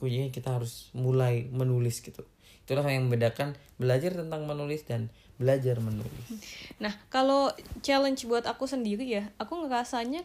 kuncinya 0.00 0.32
kita 0.32 0.56
harus 0.56 0.88
mulai 0.96 1.48
menulis 1.52 2.00
gitu 2.00 2.24
itulah 2.64 2.86
yang 2.86 3.10
membedakan 3.10 3.58
belajar 3.76 4.14
tentang 4.14 4.46
menulis 4.46 4.86
dan 4.86 5.10
belajar 5.40 5.80
menulis 5.80 6.24
Nah, 6.80 6.96
kalau 7.12 7.52
challenge 7.84 8.24
buat 8.24 8.48
aku 8.48 8.64
sendiri 8.64 9.04
ya, 9.04 9.28
aku 9.36 9.64
ngerasanya 9.64 10.24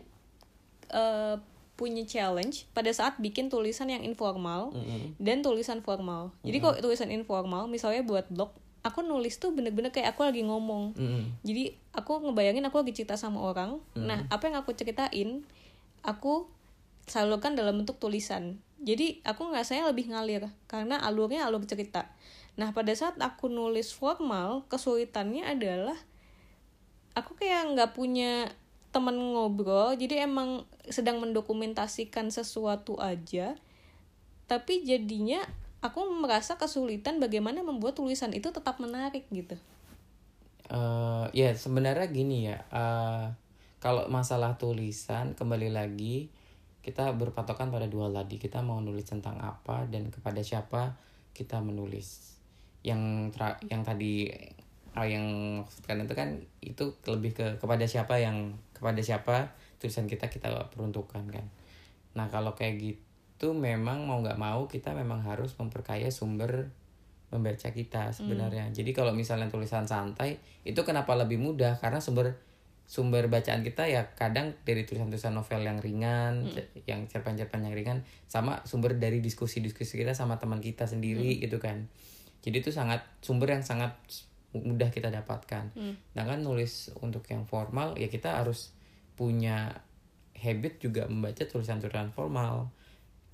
eh, 0.91 1.35
punya 1.75 2.07
challenge 2.07 2.67
pada 2.71 2.87
saat 2.95 3.19
bikin 3.19 3.51
tulisan 3.51 3.91
yang 3.91 4.03
informal 4.03 4.71
Mm-mm. 4.71 5.19
dan 5.19 5.43
tulisan 5.43 5.83
formal. 5.83 6.31
Jadi 6.47 6.63
kalau 6.63 6.75
tulisan 6.79 7.11
informal, 7.11 7.67
misalnya 7.67 8.07
buat 8.07 8.31
blog, 8.31 8.55
aku 8.79 9.03
nulis 9.03 9.35
tuh 9.35 9.51
bener-bener 9.51 9.91
kayak 9.91 10.15
aku 10.15 10.23
lagi 10.23 10.47
ngomong. 10.47 10.95
Mm-mm. 10.95 11.23
Jadi 11.43 11.75
aku 11.91 12.23
ngebayangin 12.23 12.63
aku 12.63 12.79
lagi 12.79 12.95
cerita 12.95 13.19
sama 13.19 13.43
orang. 13.43 13.83
Nah, 13.99 14.23
apa 14.31 14.47
yang 14.47 14.55
aku 14.63 14.71
ceritain, 14.71 15.43
aku 16.05 16.49
salurkan 17.05 17.53
dalam 17.57 17.81
bentuk 17.81 17.97
tulisan. 18.01 18.61
Jadi 18.81 19.21
aku 19.25 19.49
ngerasanya 19.49 19.89
lebih 19.89 20.13
ngalir 20.13 20.49
karena 20.69 21.01
alurnya 21.01 21.45
alur 21.45 21.65
cerita. 21.65 22.13
Nah, 22.55 22.71
pada 22.71 22.93
saat 22.95 23.19
aku 23.19 23.51
nulis 23.51 23.91
formal, 23.91 24.63
kesulitannya 24.71 25.43
adalah 25.43 25.97
aku 27.17 27.35
kayak 27.35 27.75
nggak 27.75 27.91
punya 27.97 28.51
teman 28.95 29.19
ngobrol, 29.19 29.91
jadi 29.99 30.23
emang 30.23 30.63
sedang 30.87 31.19
mendokumentasikan 31.19 32.31
sesuatu 32.31 32.95
aja. 32.95 33.59
Tapi 34.47 34.87
jadinya 34.87 35.43
aku 35.83 36.07
merasa 36.15 36.55
kesulitan 36.55 37.19
bagaimana 37.19 37.59
membuat 37.59 37.99
tulisan 37.99 38.31
itu 38.31 38.55
tetap 38.55 38.79
menarik 38.79 39.27
gitu. 39.35 39.59
Eh, 40.65 41.25
ya 41.37 41.53
sebenarnya 41.53 42.07
gini 42.09 42.49
ya 42.49 42.57
eh, 42.73 43.25
kalau 43.85 44.09
masalah 44.09 44.57
tulisan 44.57 45.37
kembali 45.37 45.69
lagi 45.69 46.33
kita 46.81 47.13
berpatokan 47.21 47.69
pada 47.69 47.85
dua 47.85 48.09
tadi. 48.09 48.41
Kita 48.41 48.65
mau 48.65 48.81
nulis 48.81 49.05
tentang 49.05 49.37
apa 49.37 49.85
dan 49.93 50.09
kepada 50.09 50.41
siapa 50.41 50.97
kita 51.37 51.61
menulis. 51.61 52.33
Yang 52.81 53.29
tra- 53.37 53.61
yang 53.69 53.85
tadi 53.85 54.25
ah, 54.97 55.05
yang 55.05 55.25
maksudkan 55.61 56.01
itu 56.01 56.13
kan 56.17 56.29
itu 56.65 56.97
lebih 57.05 57.37
ke 57.37 57.45
kepada 57.61 57.85
siapa 57.85 58.17
yang 58.17 58.57
kepada 58.73 59.05
siapa 59.05 59.53
tulisan 59.77 60.09
kita 60.09 60.33
kita 60.33 60.49
peruntukkan 60.73 61.21
kan. 61.29 61.45
Nah 62.17 62.25
kalau 62.33 62.57
kayak 62.57 62.81
gitu 62.81 63.53
memang 63.53 64.09
mau 64.09 64.17
nggak 64.17 64.41
mau 64.41 64.65
kita 64.65 64.97
memang 64.97 65.21
harus 65.21 65.53
memperkaya 65.61 66.09
sumber 66.09 66.73
membaca 67.29 67.69
kita 67.69 68.09
sebenarnya. 68.17 68.65
Jadi 68.73 68.97
kalau 68.97 69.13
misalnya 69.13 69.45
tulisan 69.45 69.85
santai 69.85 70.41
itu 70.65 70.81
kenapa 70.81 71.13
lebih 71.13 71.37
mudah? 71.37 71.77
Karena 71.77 72.01
sumber 72.01 72.33
sumber 72.85 73.25
bacaan 73.27 73.65
kita 73.65 73.89
ya 73.89 74.13
kadang 74.13 74.53
dari 74.61 74.85
tulisan-tulisan 74.85 75.33
novel 75.33 75.65
yang 75.65 75.81
ringan, 75.81 76.45
yang 76.85 77.09
cerpen-cerpen 77.09 77.65
yang 77.65 77.73
ringan 77.73 78.05
sama 78.29 78.61
sumber 78.69 78.93
dari 78.95 79.25
diskusi-diskusi 79.25 79.97
kita 79.97 80.13
sama 80.13 80.37
teman 80.37 80.61
kita 80.61 80.85
sendiri 80.85 81.41
gitu 81.41 81.57
kan. 81.57 81.89
Jadi 82.45 82.61
itu 82.61 82.69
sangat 82.69 83.01
sumber 83.25 83.57
yang 83.57 83.65
sangat 83.65 83.97
mudah 84.53 84.93
kita 84.93 85.09
dapatkan. 85.09 85.73
Nah 86.13 86.23
kan 86.23 86.39
nulis 86.45 86.93
untuk 87.01 87.25
yang 87.27 87.49
formal 87.49 87.97
ya 87.97 88.05
kita 88.05 88.37
harus 88.37 88.71
punya 89.17 89.81
habit 90.37 90.77
juga 90.77 91.09
membaca 91.09 91.41
tulisan-tulisan 91.41 92.13
formal 92.13 92.69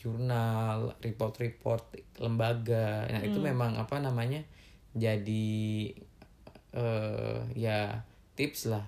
jurnal, 0.02 0.98
report-report 1.04 2.18
lembaga. 2.18 3.06
Nah, 3.06 3.22
itu 3.22 3.38
memang 3.38 3.78
apa 3.78 4.02
namanya? 4.02 4.42
jadi 4.92 5.88
eh 6.76 7.40
ya 7.56 8.04
tips 8.36 8.72
lah. 8.72 8.84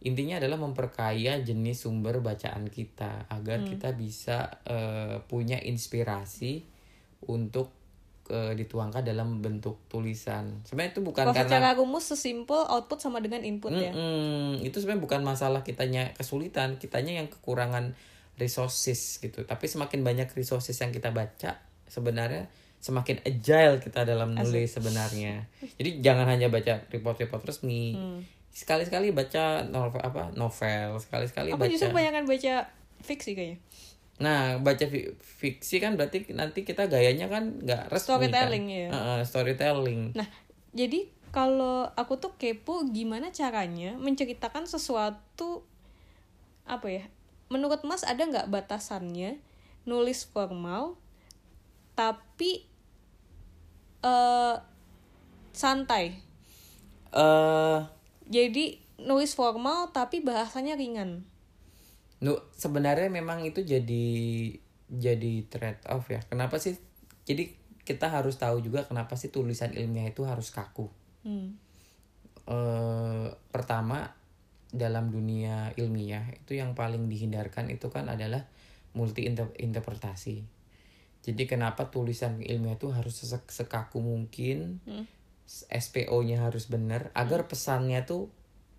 Intinya 0.00 0.40
adalah 0.40 0.56
memperkaya 0.56 1.44
jenis 1.44 1.84
sumber 1.84 2.24
bacaan 2.24 2.72
kita 2.72 3.28
agar 3.28 3.68
kita 3.68 3.92
bisa 3.92 4.48
eh, 4.64 5.20
punya 5.28 5.60
inspirasi 5.60 6.64
untuk 7.28 7.68
eh, 8.32 8.56
dituangkan 8.56 9.04
dalam 9.04 9.44
bentuk 9.44 9.84
tulisan. 9.92 10.64
Sebenarnya 10.64 10.96
itu 10.96 11.02
bukan 11.04 11.28
Kalau 11.28 11.36
karena 11.36 11.52
secara 11.52 11.68
rumus 11.76 12.08
sesimpel 12.08 12.64
output 12.64 12.96
sama 12.96 13.20
dengan 13.20 13.44
input 13.44 13.76
ya. 13.76 13.92
Mm-mm. 13.92 14.64
itu 14.64 14.80
sebenarnya 14.80 15.04
bukan 15.04 15.20
masalah 15.20 15.60
kitanya 15.60 16.16
kesulitan, 16.16 16.80
kitanya 16.80 17.20
yang 17.20 17.28
kekurangan 17.28 17.92
resources 18.40 19.20
gitu. 19.20 19.44
Tapi 19.44 19.68
semakin 19.68 20.00
banyak 20.00 20.32
resources 20.32 20.80
yang 20.80 20.96
kita 20.96 21.12
baca, 21.12 21.60
sebenarnya 21.92 22.48
semakin 22.80 23.20
agile 23.28 23.76
kita 23.84 24.08
dalam 24.08 24.32
nulis 24.32 24.72
sebenarnya. 24.72 25.44
Jadi 25.76 26.00
jangan 26.00 26.24
hanya 26.24 26.48
baca 26.48 26.88
report-report 26.88 27.44
resmi. 27.44 27.92
Hmm. 27.92 28.39
Sekali-sekali 28.50 29.14
baca 29.14 29.62
novel 29.66 30.02
apa? 30.02 30.34
Novel, 30.34 30.98
sekali-sekali 30.98 31.54
Aku 31.54 31.62
baca. 31.62 31.70
justru 31.70 31.88
kebanyakan 31.94 32.24
baca 32.26 32.54
fiksi 33.00 33.32
kayaknya. 33.38 33.58
Nah, 34.20 34.60
baca 34.60 34.84
fi- 34.84 35.16
fiksi 35.16 35.80
kan 35.80 35.96
berarti 35.96 36.28
nanti 36.36 36.60
kita 36.60 36.90
gayanya 36.92 37.32
kan 37.32 37.56
nggak 37.64 37.88
resmi 37.88 38.04
Storytelling, 38.28 38.66
kan? 38.68 38.76
ya. 38.76 38.88
Heeh, 38.92 39.20
storytelling. 39.24 40.00
Nah, 40.12 40.28
jadi 40.76 41.08
kalau 41.30 41.88
aku 41.96 42.20
tuh 42.20 42.34
kepo 42.36 42.84
gimana 42.90 43.32
caranya 43.32 43.96
menceritakan 43.96 44.68
sesuatu 44.68 45.64
apa 46.68 46.86
ya? 46.90 47.04
Menurut 47.48 47.80
Mas 47.86 48.04
ada 48.04 48.20
nggak 48.20 48.50
batasannya 48.52 49.40
nulis 49.88 50.28
formal 50.28 51.00
tapi 51.96 52.68
eh 54.04 54.56
santai. 55.56 56.20
Eh 57.10 57.78
Jadi 58.30 58.78
nulis 59.02 59.34
formal 59.34 59.90
tapi 59.90 60.22
bahasanya 60.22 60.78
ringan. 60.78 61.26
Nu 62.22 62.38
sebenarnya 62.54 63.10
memang 63.10 63.42
itu 63.42 63.66
jadi 63.66 64.06
jadi 64.86 65.32
trade 65.50 65.82
off 65.90 66.06
ya. 66.08 66.22
Kenapa 66.30 66.62
sih? 66.62 66.78
Jadi 67.26 67.58
kita 67.82 68.06
harus 68.06 68.38
tahu 68.38 68.62
juga 68.62 68.86
kenapa 68.86 69.18
sih 69.18 69.34
tulisan 69.34 69.74
ilmiah 69.74 70.06
itu 70.08 70.22
harus 70.22 70.54
kaku. 70.54 70.86
Hmm. 71.26 71.58
Eh 72.46 73.26
pertama 73.50 74.14
dalam 74.70 75.10
dunia 75.10 75.74
ilmiah 75.74 76.30
itu 76.30 76.54
yang 76.54 76.78
paling 76.78 77.10
dihindarkan 77.10 77.66
itu 77.74 77.90
kan 77.90 78.06
adalah 78.06 78.46
multi 78.94 79.26
inter- 79.26 79.54
interpretasi 79.58 80.46
jadi 81.20 81.42
kenapa 81.44 81.90
tulisan 81.92 82.40
ilmiah 82.40 82.78
itu 82.78 82.88
harus 82.94 83.18
sek- 83.18 83.50
sekaku 83.50 84.00
mungkin 84.00 84.78
Hmm. 84.86 85.04
SPO-nya 85.68 86.46
harus 86.46 86.70
benar 86.70 87.10
agar 87.12 87.44
pesannya 87.44 88.06
tuh 88.06 88.30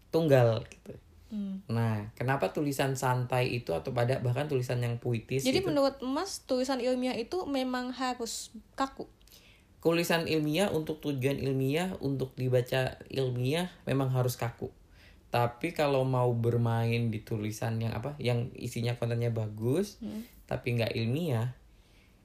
tunggal 0.10 0.64
gitu 0.68 0.96
Hmm. 1.32 1.64
nah 1.72 2.12
kenapa 2.12 2.52
tulisan 2.52 3.00
santai 3.00 3.56
itu 3.56 3.72
atau 3.72 3.96
pada 3.96 4.20
bahkan 4.20 4.52
tulisan 4.52 4.84
yang 4.84 5.00
puitis 5.00 5.48
Jadi 5.48 5.64
itu 5.64 5.72
menurut 5.72 5.96
Mas 6.04 6.44
tulisan 6.44 6.84
ilmiah 6.84 7.16
itu 7.16 7.48
memang 7.48 7.96
harus 7.96 8.52
kaku. 8.76 9.08
tulisan 9.80 10.28
ilmiah 10.28 10.68
untuk 10.76 11.00
tujuan 11.00 11.40
ilmiah 11.40 11.96
untuk 12.04 12.36
dibaca 12.36 13.00
ilmiah 13.08 13.72
memang 13.88 14.12
harus 14.12 14.36
kaku 14.36 14.76
tapi 15.32 15.72
kalau 15.72 16.04
mau 16.04 16.36
bermain 16.36 17.08
di 17.08 17.24
tulisan 17.24 17.80
yang 17.80 17.96
apa 17.96 18.12
yang 18.20 18.52
isinya 18.52 19.00
kontennya 19.00 19.32
bagus 19.32 20.04
Hmm. 20.04 20.28
tapi 20.46 20.76
nggak 20.76 20.92
ilmiah 21.00 21.56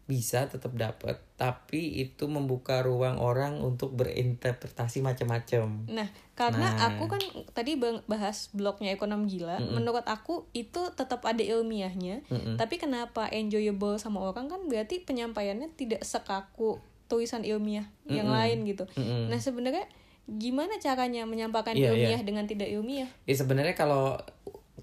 bisa 0.06 0.46
tetap 0.46 0.70
dapat 0.78 1.18
tapi 1.34 1.98
itu 1.98 2.30
membuka 2.30 2.78
ruang 2.80 3.18
orang 3.18 3.58
untuk 3.58 3.90
berinterpretasi 3.98 5.02
macam-macam 5.02 5.82
Nah, 5.90 6.06
karena 6.38 6.78
Nah. 6.78 6.94
aku 6.94 7.10
kan 7.10 7.18
tadi 7.52 7.74
bahas 8.06 8.48
blognya 8.54 8.94
ekonom 8.94 9.26
gila, 9.26 9.58
menurut 9.58 10.06
aku 10.06 10.46
itu 10.54 10.94
tetap 10.94 11.26
ada 11.26 11.42
ilmiahnya. 11.42 12.22
Mm-mm. 12.30 12.54
Tapi 12.54 12.78
kenapa 12.78 13.26
enjoyable 13.34 13.98
sama 13.98 14.22
orang 14.22 14.46
kan 14.46 14.62
berarti 14.70 15.02
penyampaiannya 15.02 15.74
tidak 15.74 16.06
sekaku 16.06 16.78
tulisan 17.10 17.42
ilmiah 17.42 17.90
yang 18.06 18.30
lain 18.30 18.62
gitu. 18.62 18.86
Mm-mm. 18.94 19.26
Nah, 19.26 19.42
sebenarnya 19.42 19.90
gimana 20.26 20.78
caranya 20.78 21.26
menyampaikan 21.26 21.74
Iya, 21.74 21.94
ilmiah 21.94 22.22
dengan 22.22 22.46
tidak 22.46 22.70
ilmiah? 22.70 23.10
ya 23.26 23.34
sebenarnya 23.34 23.74
kalau 23.74 24.18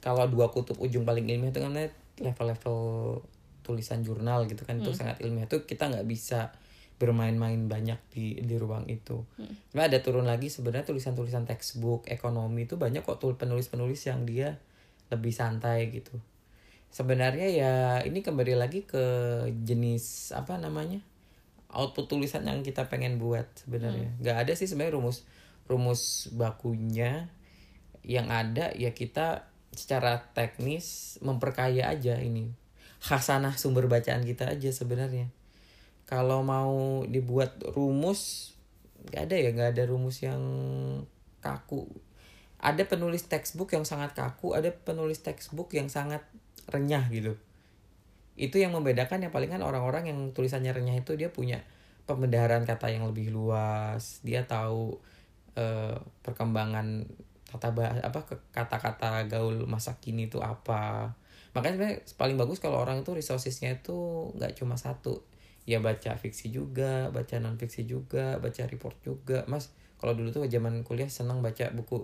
kalau 0.04 0.28
dua 0.28 0.52
kutub 0.52 0.76
ujung 0.84 1.08
paling 1.08 1.28
ilmiah 1.32 1.52
itu 1.52 1.60
kan 1.64 1.72
level-level 2.20 2.78
tulisan 3.64 4.04
jurnal 4.04 4.46
gitu 4.46 4.68
kan 4.68 4.78
itu 4.78 4.92
sangat 4.92 5.24
ilmiah 5.24 5.48
tuh 5.48 5.64
kita 5.64 5.90
nggak 5.90 6.06
bisa 6.06 6.52
bermain-main 7.02 7.68
banyak 7.68 8.00
di 8.14 8.40
di 8.40 8.56
ruang 8.56 8.88
itu. 8.88 9.26
Cuma 9.74 9.90
ada 9.90 10.00
turun 10.00 10.30
lagi 10.30 10.48
sebenarnya 10.48 10.88
tulisan-tulisan 10.88 11.44
textbook 11.44 12.06
ekonomi 12.08 12.70
itu 12.70 12.78
banyak 12.78 13.02
kok 13.04 13.20
tul 13.20 13.36
penulis-penulis 13.36 14.08
yang 14.08 14.24
dia 14.24 14.62
lebih 15.10 15.34
santai 15.34 15.90
gitu. 15.90 16.16
Sebenarnya 16.94 17.48
ya 17.50 17.74
ini 18.06 18.22
kembali 18.22 18.54
lagi 18.54 18.86
ke 18.86 19.04
jenis 19.66 20.32
apa 20.38 20.62
namanya 20.62 21.02
output 21.74 22.06
tulisan 22.06 22.46
yang 22.46 22.62
kita 22.62 22.86
pengen 22.88 23.18
buat 23.18 23.50
sebenarnya. 23.66 24.14
nggak 24.22 24.38
ada 24.46 24.54
sih 24.54 24.70
sebenarnya 24.70 25.02
rumus 25.02 25.26
rumus 25.66 26.30
bakunya 26.36 27.34
yang 28.06 28.30
ada 28.30 28.70
ya 28.78 28.94
kita 28.94 29.50
secara 29.74 30.22
teknis 30.38 31.18
memperkaya 31.26 31.90
aja 31.90 32.22
ini 32.22 32.54
khasanah 33.04 33.60
sumber 33.60 33.92
bacaan 33.92 34.24
kita 34.24 34.48
aja 34.48 34.72
sebenarnya. 34.72 35.28
Kalau 36.08 36.40
mau 36.40 37.04
dibuat 37.04 37.60
rumus 37.76 38.56
nggak 39.12 39.22
ada 39.28 39.36
ya 39.36 39.50
nggak 39.52 39.70
ada 39.76 39.84
rumus 39.92 40.24
yang 40.24 40.42
kaku. 41.44 41.84
Ada 42.64 42.88
penulis 42.88 43.28
textbook 43.28 43.76
yang 43.76 43.84
sangat 43.84 44.16
kaku 44.16 44.56
ada 44.56 44.72
penulis 44.72 45.20
textbook 45.20 45.76
yang 45.76 45.92
sangat 45.92 46.24
renyah 46.72 47.04
gitu. 47.12 47.36
Itu 48.40 48.56
yang 48.56 48.72
membedakan 48.72 49.20
yang 49.20 49.36
paling 49.36 49.52
kan 49.52 49.60
orang-orang 49.60 50.08
yang 50.08 50.20
tulisannya 50.32 50.72
renyah 50.72 51.04
itu 51.04 51.20
dia 51.20 51.28
punya 51.28 51.60
pembedaran 52.08 52.64
kata 52.64 52.92
yang 52.92 53.08
lebih 53.08 53.32
luas 53.32 54.24
dia 54.24 54.44
tahu 54.48 55.00
eh, 55.56 55.96
perkembangan 56.24 57.08
kata 57.52 57.68
bah- 57.76 58.02
apa 58.02 58.26
kata-kata 58.52 59.30
gaul 59.30 59.70
masa 59.70 59.96
kini 60.02 60.28
itu 60.28 60.42
apa 60.42 61.14
makanya 61.54 61.74
sebenarnya 61.78 61.98
paling 62.18 62.38
bagus 62.38 62.58
kalau 62.58 62.82
orang 62.82 63.06
itu 63.06 63.14
resourcesnya 63.14 63.78
itu 63.78 64.30
nggak 64.38 64.58
cuma 64.58 64.74
satu 64.78 65.22
ya 65.64 65.80
baca 65.80 66.18
fiksi 66.18 66.52
juga 66.52 67.08
baca 67.14 67.40
non 67.40 67.56
fiksi 67.56 67.88
juga 67.88 68.42
baca 68.42 68.68
report 68.68 68.98
juga 69.06 69.46
mas 69.48 69.72
kalau 70.02 70.18
dulu 70.18 70.34
tuh 70.34 70.44
zaman 70.50 70.84
kuliah 70.84 71.08
senang 71.08 71.40
baca 71.40 71.72
buku 71.72 72.04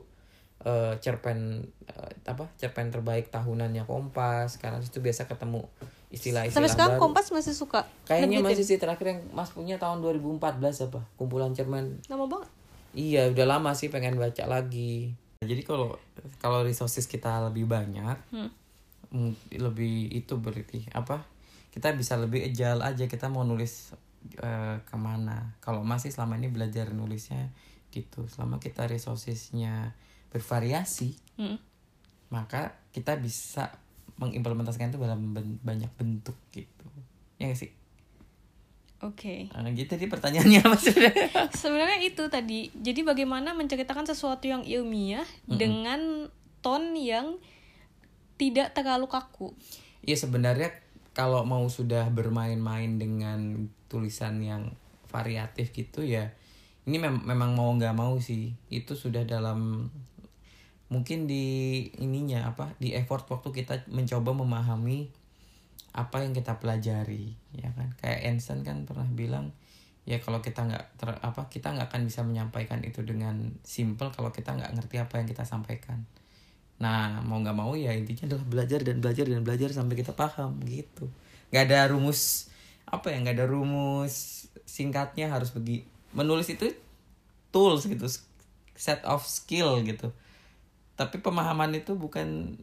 eh, 0.63 0.95
cerpen 1.03 1.67
eh, 1.89 2.11
apa 2.29 2.47
cerpen 2.55 2.93
terbaik 2.93 3.27
tahunannya 3.33 3.83
Kompas 3.83 4.61
karena 4.61 4.79
itu 4.79 5.03
biasa 5.03 5.27
ketemu 5.27 5.67
istilah-istilah 6.09 6.65
Sampai 6.65 6.73
sekarang 6.73 6.91
baru. 6.97 7.01
Kompas 7.05 7.27
masih 7.29 7.53
suka. 7.53 7.85
Kayaknya 8.09 8.41
masih 8.41 8.65
sih 8.65 8.77
terakhir 8.81 9.13
yang 9.13 9.21
Mas 9.29 9.53
punya 9.53 9.77
tahun 9.77 10.01
2014 10.01 10.89
apa? 10.89 11.05
Kumpulan 11.15 11.53
cerpen. 11.53 12.01
lama 12.09 12.25
banget. 12.25 12.49
Iya, 12.97 13.29
udah 13.29 13.45
lama 13.45 13.71
sih 13.77 13.93
pengen 13.93 14.17
baca 14.17 14.49
lagi. 14.49 15.13
Jadi 15.45 15.61
kalau 15.61 15.93
kalau 16.41 16.65
resources 16.65 17.05
kita 17.05 17.45
lebih 17.45 17.69
banyak, 17.69 18.17
Hmm. 18.33 18.49
Mm, 19.11 19.57
lebih 19.57 20.09
itu 20.11 20.37
berarti 20.37 20.85
apa? 20.91 21.25
Kita 21.69 21.93
bisa 21.93 22.17
lebih 22.17 22.41
agile 22.43 22.81
aja 22.81 23.05
kita 23.05 23.29
mau 23.29 23.45
nulis 23.45 23.93
eh, 24.37 24.77
ke 24.81 24.95
mana. 24.97 25.55
Kalau 25.61 25.85
masih 25.85 26.09
selama 26.09 26.35
ini 26.35 26.49
belajar 26.49 26.89
nulisnya 26.91 27.53
gitu. 27.89 28.25
Selama 28.29 28.57
kita 28.57 28.85
resourcesnya 28.85 29.93
bervariasi, 30.29 31.17
Hmm. 31.39 31.57
maka 32.29 32.77
kita 32.91 33.17
bisa 33.17 33.73
mengimplementasikan 34.19 34.91
itu 34.91 34.99
dalam 34.99 35.31
ben- 35.31 35.57
banyak 35.63 35.89
bentuk 35.95 36.35
gitu. 36.51 36.85
Ya 37.39 37.47
nggak 37.47 37.57
sih? 37.57 37.71
Oke. 38.99 39.47
Nah, 39.55 39.71
gitu 39.71 39.95
tadi 39.95 40.11
pertanyaannya 40.11 40.59
apa 40.67 40.75
sebenarnya? 40.75 41.27
Sebenarnya 41.55 41.99
itu 42.03 42.23
tadi. 42.27 42.67
Jadi 42.75 43.01
bagaimana 43.07 43.55
menceritakan 43.55 44.03
sesuatu 44.03 44.43
yang 44.51 44.67
ilmiah 44.67 45.23
dengan 45.47 46.27
tone 46.59 46.99
yang 46.99 47.39
tidak 48.39 48.71
terlalu 48.71 49.11
kaku. 49.11 49.51
Iya 50.07 50.15
sebenarnya 50.15 50.71
kalau 51.11 51.43
mau 51.43 51.67
sudah 51.67 52.07
bermain-main 52.07 52.95
dengan 52.95 53.67
tulisan 53.91 54.39
yang 54.39 54.71
variatif 55.11 55.75
gitu 55.75 56.07
ya, 56.07 56.31
ini 56.87 56.95
mem- 57.03 57.27
memang 57.27 57.59
mau 57.59 57.67
nggak 57.75 57.91
mau 57.91 58.15
sih. 58.23 58.55
Itu 58.71 58.95
sudah 58.95 59.27
dalam 59.27 59.91
mungkin 60.87 61.27
di 61.27 61.85
ininya 61.99 62.49
apa 62.49 62.73
di 62.81 62.95
effort 62.95 63.27
waktu 63.29 63.51
kita 63.51 63.85
mencoba 63.91 64.33
memahami 64.33 65.11
apa 65.93 66.23
yang 66.23 66.31
kita 66.31 66.63
pelajari 66.63 67.35
ya 67.51 67.75
kan? 67.75 67.91
Kayak 67.99 68.31
Einstein 68.31 68.63
kan 68.63 68.87
pernah 68.87 69.05
bilang 69.11 69.51
ya 70.07 70.17
kalau 70.23 70.39
kita 70.39 70.65
nggak 70.65 71.05
apa 71.21 71.51
kita 71.51 71.75
nggak 71.75 71.91
akan 71.91 72.01
bisa 72.07 72.25
menyampaikan 72.25 72.81
itu 72.81 73.05
dengan 73.05 73.53
simple 73.61 74.09
kalau 74.09 74.33
kita 74.33 74.57
nggak 74.57 74.73
ngerti 74.73 74.97
apa 74.97 75.21
yang 75.21 75.27
kita 75.29 75.45
sampaikan 75.45 76.07
nah 76.79 77.19
mau 77.27 77.43
nggak 77.43 77.57
mau 77.59 77.75
ya 77.75 77.91
intinya 77.91 78.31
adalah 78.31 78.45
belajar 78.47 78.79
dan 78.87 79.03
belajar 79.03 79.25
dan 79.27 79.43
belajar 79.43 79.69
sampai 79.75 79.95
kita 79.99 80.15
paham 80.15 80.63
gitu 80.63 81.11
nggak 81.51 81.63
ada 81.67 81.91
rumus 81.91 82.47
apa 82.87 83.11
ya 83.11 83.19
nggak 83.19 83.35
ada 83.35 83.47
rumus 83.51 84.47
singkatnya 84.63 85.27
harus 85.27 85.51
begi 85.51 85.83
menulis 86.15 86.47
itu 86.49 86.71
tools 87.51 87.83
gitu 87.85 88.07
set 88.79 89.03
of 89.03 89.27
skill 89.27 89.83
gitu 89.83 90.09
tapi 90.95 91.19
pemahaman 91.19 91.75
itu 91.75 91.99
bukan 91.99 92.55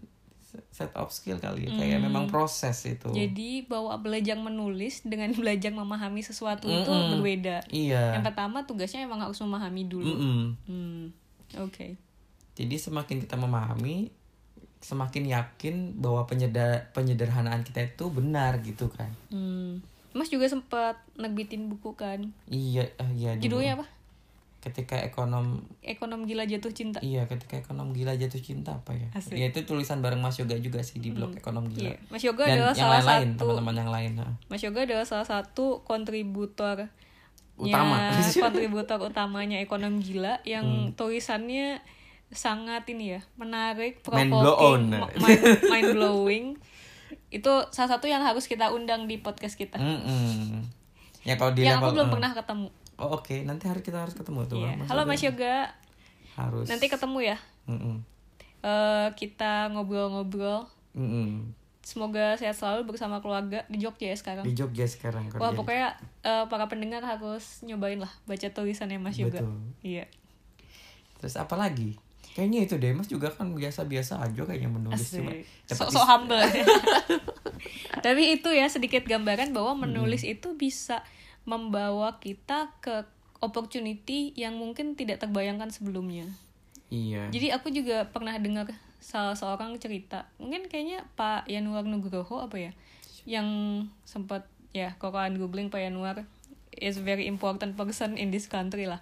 set 0.73 0.93
of 0.97 1.13
skill 1.13 1.37
kali 1.37 1.69
ya 1.69 1.71
kayak 1.77 2.01
memang 2.01 2.29
proses 2.29 2.77
itu 2.89 3.09
Jadi 3.13 3.65
bahwa 3.69 3.93
belajar 4.01 4.37
menulis 4.41 5.05
dengan 5.05 5.33
belajar 5.41 5.73
memahami 5.73 6.25
sesuatu 6.25 6.69
itu 6.69 6.89
Mm-mm. 6.89 7.21
berbeda. 7.21 7.65
iya 7.69 8.17
Yang 8.17 8.33
pertama 8.33 8.65
tugasnya 8.65 9.05
emang 9.05 9.21
harus 9.21 9.37
memahami 9.41 9.85
dulu. 9.89 10.17
Mm-mm. 10.17 10.41
Hmm. 10.69 11.03
Oke. 11.61 12.01
Jadi 12.57 12.75
semakin 12.75 13.21
kita 13.21 13.37
memahami 13.37 14.09
semakin 14.79 15.25
yakin 15.27 15.75
bahwa 15.95 16.25
penyeder 16.25 16.89
penyederhanaan 16.91 17.61
kita 17.61 17.85
itu 17.85 18.09
benar 18.09 18.59
gitu 18.61 18.89
kan 18.89 19.13
Hmm. 19.29 19.85
Mas 20.11 20.27
juga 20.27 20.47
sempat 20.47 20.97
nerbitin 21.15 21.69
buku 21.69 21.93
kan? 21.93 22.33
iya 22.47 22.89
ah, 22.97 23.11
iya. 23.11 23.37
Judulnya 23.37 23.77
apa? 23.77 23.87
ketika 24.59 24.99
ekonom 24.99 25.63
Ekonom 25.79 26.25
Gila 26.25 26.43
Jatuh 26.43 26.73
Cinta. 26.73 26.99
iya 26.99 27.23
ketika 27.25 27.55
ekonom 27.55 27.95
gila 27.95 28.11
jatuh 28.13 28.41
cinta 28.41 28.75
apa 28.75 28.91
ya 28.93 29.07
Asik. 29.15 29.39
ya 29.39 29.47
itu 29.47 29.63
tulisan 29.63 30.03
bareng 30.03 30.19
Mas 30.19 30.35
Yoga 30.37 30.59
juga 30.59 30.83
sih 30.83 30.99
di 30.99 31.15
blog 31.15 31.39
ekonom 31.39 31.71
gila 31.71 31.95
Iya. 31.95 32.03
Mas 32.11 32.23
Yoga 32.25 32.43
dan 32.43 32.55
adalah 32.59 32.73
yang 32.73 32.83
salah 32.83 32.95
lain-lain 32.99 33.29
satu 33.29 33.39
teman-teman 33.47 33.75
yang 33.77 33.91
lain 33.93 34.11
ha. 34.17 34.27
Mas 34.49 34.61
Yoga 34.61 34.81
adalah 34.83 35.07
salah 35.07 35.23
satu 35.25 35.87
kontributor 35.87 36.91
Utama. 37.55 38.11
kontributor 38.19 38.99
utamanya 39.01 39.57
ekonom 39.59 39.97
gila 39.97 40.43
yang 40.43 40.67
Hmm. 40.67 40.93
tulisannya 40.93 41.79
sangat 42.31 42.83
ini 42.91 43.17
ya 43.17 43.21
menarik, 43.39 44.03
Mind 44.11 44.31
ma- 44.35 45.11
mind, 45.15 45.43
mind 45.71 45.89
blowing. 45.95 46.47
Itu 47.31 47.53
salah 47.71 47.99
satu 47.99 48.11
yang 48.11 48.23
harus 48.23 48.51
kita 48.51 48.75
undang 48.75 49.07
di 49.07 49.19
podcast 49.19 49.55
kita. 49.55 49.79
Mm-mm. 49.79 50.63
ya 51.27 51.35
kalau 51.35 51.51
di 51.55 51.67
yang 51.67 51.83
aku 51.83 51.91
belum 51.91 52.07
eh. 52.07 52.13
pernah 52.15 52.31
ketemu. 52.31 52.69
oh 52.97 53.19
oke 53.19 53.37
nanti 53.43 53.67
hari 53.67 53.83
kita 53.83 53.99
harus 54.07 54.15
ketemu 54.15 54.47
tuh 54.47 54.63
Iya. 54.63 54.79
Mas 54.79 54.89
Halo. 54.89 55.03
Mas 55.05 55.21
Yoga, 55.21 55.75
harus 56.39 56.67
nanti 56.67 56.87
ketemu 56.87 57.19
ya. 57.35 57.39
Mm-mm. 57.67 57.97
Eh, 58.63 59.09
kita 59.15 59.69
ngobrol-ngobrol. 59.75 60.67
Mm-mm. 60.95 61.51
Semoga 61.87 62.35
sehat 62.35 62.59
selalu 62.59 62.91
bersama 62.91 63.23
keluarga 63.23 63.63
di 63.71 63.79
Jogja 63.79 64.11
ya 64.11 64.17
sekarang. 64.19 64.43
di 64.43 64.59
Jogja 64.59 64.91
sekarang 64.91 65.31
Wah 65.39 65.55
pokoknya 65.55 65.95
eh, 66.23 66.45
para 66.51 66.67
pendengar 66.67 66.99
harus 67.07 67.63
nyobain 67.63 68.03
lah 68.03 68.11
baca 68.27 68.47
tulisannya 68.51 68.99
Mas 68.99 69.15
Yoga. 69.15 69.47
Iya. 69.87 70.11
terus 71.17 71.33
apa 71.39 71.57
lagi 71.57 71.97
kayaknya 72.37 72.69
itu 72.69 72.77
deh 72.77 72.93
Mas 72.93 73.09
juga 73.09 73.33
kan 73.33 73.49
biasa-biasa 73.57 74.21
aja 74.21 74.45
kayaknya 74.45 74.69
menulis 74.69 75.09
cuma 75.09 75.33
Asik. 75.33 75.49
dapat 75.73 75.87
Sok-sok 75.89 76.05
humble. 76.05 76.45
Tapi 78.05 78.23
itu 78.37 78.53
ya 78.53 78.69
sedikit 78.69 79.09
gambaran 79.09 79.57
bahwa 79.57 79.89
menulis 79.89 80.21
itu 80.21 80.53
bisa 80.53 81.01
membawa 81.49 82.21
kita 82.21 82.77
ke 82.85 83.09
opportunity 83.41 84.37
yang 84.37 84.61
mungkin 84.61 84.93
tidak 85.01 85.25
terbayangkan 85.25 85.73
sebelumnya. 85.73 86.29
Iya. 86.93 87.33
Jadi 87.33 87.49
aku 87.57 87.73
juga 87.73 88.05
pernah 88.13 88.37
dengar 88.37 88.69
salah 89.01 89.33
seorang 89.33 89.73
cerita, 89.81 90.29
mungkin 90.37 90.69
kayaknya 90.69 91.09
Pak 91.17 91.49
Yanuar 91.49 91.89
Nugroho 91.89 92.43
apa 92.43 92.59
ya, 92.59 92.73
yang 93.25 93.49
sempat 94.05 94.45
ya 94.77 94.93
kalian 95.01 95.41
googling 95.41 95.73
Pak 95.73 95.81
Yanuar 95.89 96.29
is 96.77 97.01
very 97.01 97.25
important 97.25 97.81
person 97.81 98.21
in 98.21 98.29
this 98.29 98.45
country 98.45 98.85
lah. 98.85 99.01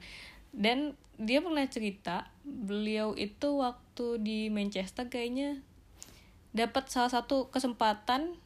Dan 0.55 0.95
dia 1.19 1.43
pernah 1.43 1.67
cerita 1.67 2.31
beliau 2.45 3.17
itu 3.17 3.59
waktu 3.59 4.21
di 4.21 4.39
Manchester 4.53 5.09
kayaknya 5.09 5.65
dapat 6.55 6.87
salah 6.93 7.11
satu 7.11 7.49
kesempatan 7.51 8.37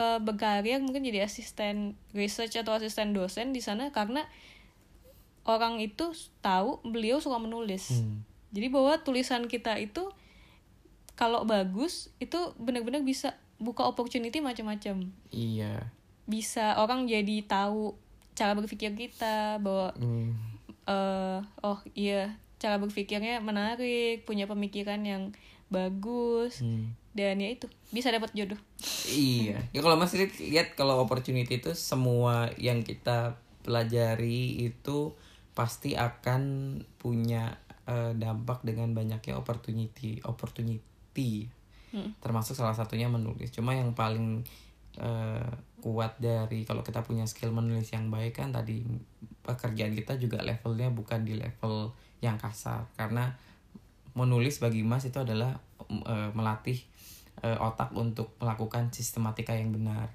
uh, 0.00 0.18
berkarir 0.18 0.80
mungkin 0.82 1.04
jadi 1.04 1.28
asisten 1.28 1.94
research 2.16 2.56
atau 2.56 2.74
asisten 2.74 3.12
dosen 3.12 3.52
di 3.52 3.60
sana 3.60 3.92
karena 3.92 4.24
orang 5.46 5.78
itu 5.78 6.10
tahu 6.42 6.82
beliau 6.82 7.22
suka 7.22 7.38
menulis. 7.38 8.02
Hmm. 8.02 8.26
Jadi 8.50 8.66
bahwa 8.72 8.98
tulisan 8.98 9.46
kita 9.46 9.78
itu 9.78 10.10
kalau 11.14 11.46
bagus 11.46 12.10
itu 12.18 12.36
benar-benar 12.58 13.00
bisa 13.06 13.38
buka 13.56 13.86
opportunity 13.86 14.42
macam-macam. 14.42 15.06
Iya. 15.30 15.86
Bisa 16.26 16.76
orang 16.82 17.06
jadi 17.06 17.46
tahu 17.46 17.94
cara 18.36 18.52
berpikir 18.58 18.92
kita 18.92 19.62
bahwa 19.62 19.94
Hmm. 19.96 20.34
eh 20.86 21.40
oh 21.62 21.78
iya 21.94 22.38
cara 22.56 22.80
berpikirnya 22.80 23.40
menarik, 23.44 24.24
punya 24.24 24.48
pemikiran 24.48 25.02
yang 25.04 25.22
bagus 25.66 26.62
Hmm. 26.62 26.94
dan 27.16 27.42
ya 27.42 27.50
itu 27.50 27.66
bisa 27.90 28.14
dapat 28.14 28.30
jodoh. 28.32 28.58
Iya. 29.10 29.66
Ya 29.74 29.80
kalau 29.82 29.98
Mas 29.98 30.14
lihat, 30.14 30.78
kalau 30.78 31.02
opportunity 31.02 31.58
itu 31.58 31.74
semua 31.74 32.52
yang 32.60 32.86
kita 32.86 33.40
pelajari 33.66 34.70
itu 34.70 35.18
pasti 35.56 35.98
akan 35.98 36.42
punya 37.00 37.58
eh, 37.86 38.12
dampak 38.18 38.66
dengan 38.66 38.90
banyaknya 38.98 39.38
opportunity, 39.38 40.18
opportunity. 40.26 41.46
Hmm. 41.94 42.18
Termasuk 42.18 42.58
salah 42.58 42.74
satunya 42.74 43.06
menulis. 43.06 43.54
Cuma 43.54 43.78
yang 43.78 43.94
paling 43.94 44.42
eh, 44.98 45.50
kuat 45.78 46.18
dari 46.18 46.66
kalau 46.66 46.82
kita 46.82 47.06
punya 47.06 47.30
skill 47.30 47.54
menulis 47.54 47.94
yang 47.94 48.10
baik 48.10 48.42
kan 48.42 48.50
tadi 48.50 48.82
pekerjaan 49.46 49.94
kita 49.94 50.18
juga 50.18 50.42
levelnya 50.42 50.90
bukan 50.90 51.22
di 51.22 51.38
level 51.38 51.94
yang 52.20 52.36
kasar. 52.40 52.86
Karena 52.96 53.32
menulis 54.16 54.58
bagi 54.62 54.80
Mas 54.86 55.04
itu 55.08 55.20
adalah 55.20 55.56
eh, 55.90 56.30
melatih 56.32 56.80
eh, 57.44 57.58
otak 57.58 57.92
untuk 57.92 58.36
melakukan 58.40 58.92
sistematika 58.92 59.52
yang 59.52 59.72
benar. 59.72 60.08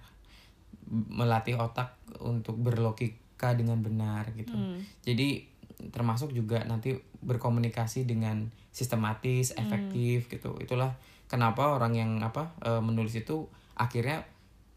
Melatih 0.91 1.55
otak 1.55 1.97
untuk 2.19 2.57
berlogika 2.57 3.53
dengan 3.57 3.81
benar 3.81 4.29
gitu. 4.37 4.53
Hmm. 4.53 4.85
jadi 5.01 5.49
termasuk 5.89 6.29
juga 6.29 6.61
nanti 6.61 6.93
berkomunikasi 7.25 8.05
dengan 8.05 8.53
sistematis 8.69 9.57
efektif 9.57 10.29
gitu. 10.29 10.53
Itulah 10.61 10.93
kenapa 11.25 11.73
orang 11.73 11.97
yang 11.97 12.11
apa 12.21 12.53
eh, 12.61 12.81
menulis 12.83 13.17
itu 13.17 13.49
akhirnya 13.73 14.27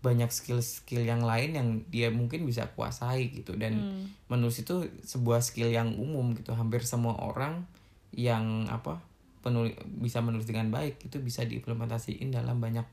banyak 0.05 0.29
skill-skill 0.29 1.01
yang 1.03 1.25
lain 1.25 1.51
yang 1.51 1.69
dia 1.89 2.13
mungkin 2.13 2.45
bisa 2.45 2.69
kuasai 2.69 3.33
gitu 3.33 3.57
dan 3.57 3.73
Hmm. 3.75 4.05
menulis 4.29 4.61
itu 4.61 4.77
sebuah 5.03 5.41
skill 5.41 5.69
yang 5.69 5.97
umum 5.97 6.37
gitu 6.37 6.53
hampir 6.53 6.85
semua 6.85 7.17
orang 7.17 7.65
yang 8.13 8.69
apa 8.69 9.01
penulis 9.41 9.73
bisa 9.97 10.21
menulis 10.21 10.45
dengan 10.45 10.69
baik 10.69 11.01
itu 11.03 11.17
bisa 11.19 11.43
diimplementasiin 11.43 12.29
dalam 12.29 12.57
banyak 12.59 12.85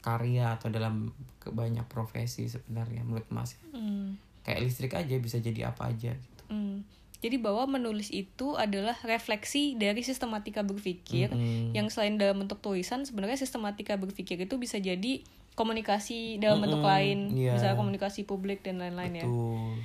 karya 0.00 0.54
atau 0.54 0.68
dalam 0.68 1.12
banyak 1.42 1.84
profesi 1.86 2.44
sebenarnya 2.46 3.00
menurut 3.02 3.28
mas 3.28 3.56
Hmm. 3.70 4.20
kayak 4.42 4.60
listrik 4.62 4.92
aja 4.92 5.16
bisa 5.16 5.36
jadi 5.38 5.68
apa 5.68 5.88
aja 5.88 6.12
gitu 6.12 6.44
Hmm. 6.46 6.84
Jadi 7.20 7.36
bahwa 7.36 7.68
menulis 7.68 8.08
itu 8.08 8.56
adalah 8.56 8.96
refleksi 9.04 9.76
dari 9.76 10.00
sistematika 10.00 10.64
berpikir 10.64 11.28
Mm-mm. 11.28 11.76
yang 11.76 11.92
selain 11.92 12.16
dalam 12.16 12.40
bentuk 12.40 12.64
tulisan 12.64 13.04
sebenarnya 13.04 13.36
sistematika 13.36 14.00
berpikir 14.00 14.40
itu 14.40 14.56
bisa 14.56 14.80
jadi 14.80 15.20
komunikasi 15.52 16.40
dalam 16.40 16.64
bentuk 16.64 16.80
Mm-mm, 16.80 16.88
lain, 16.96 17.18
iya. 17.36 17.52
bisa 17.52 17.76
komunikasi 17.76 18.24
publik 18.24 18.64
dan 18.64 18.80
lain-lain 18.80 19.20
ya. 19.20 19.26
Betul. 19.28 19.84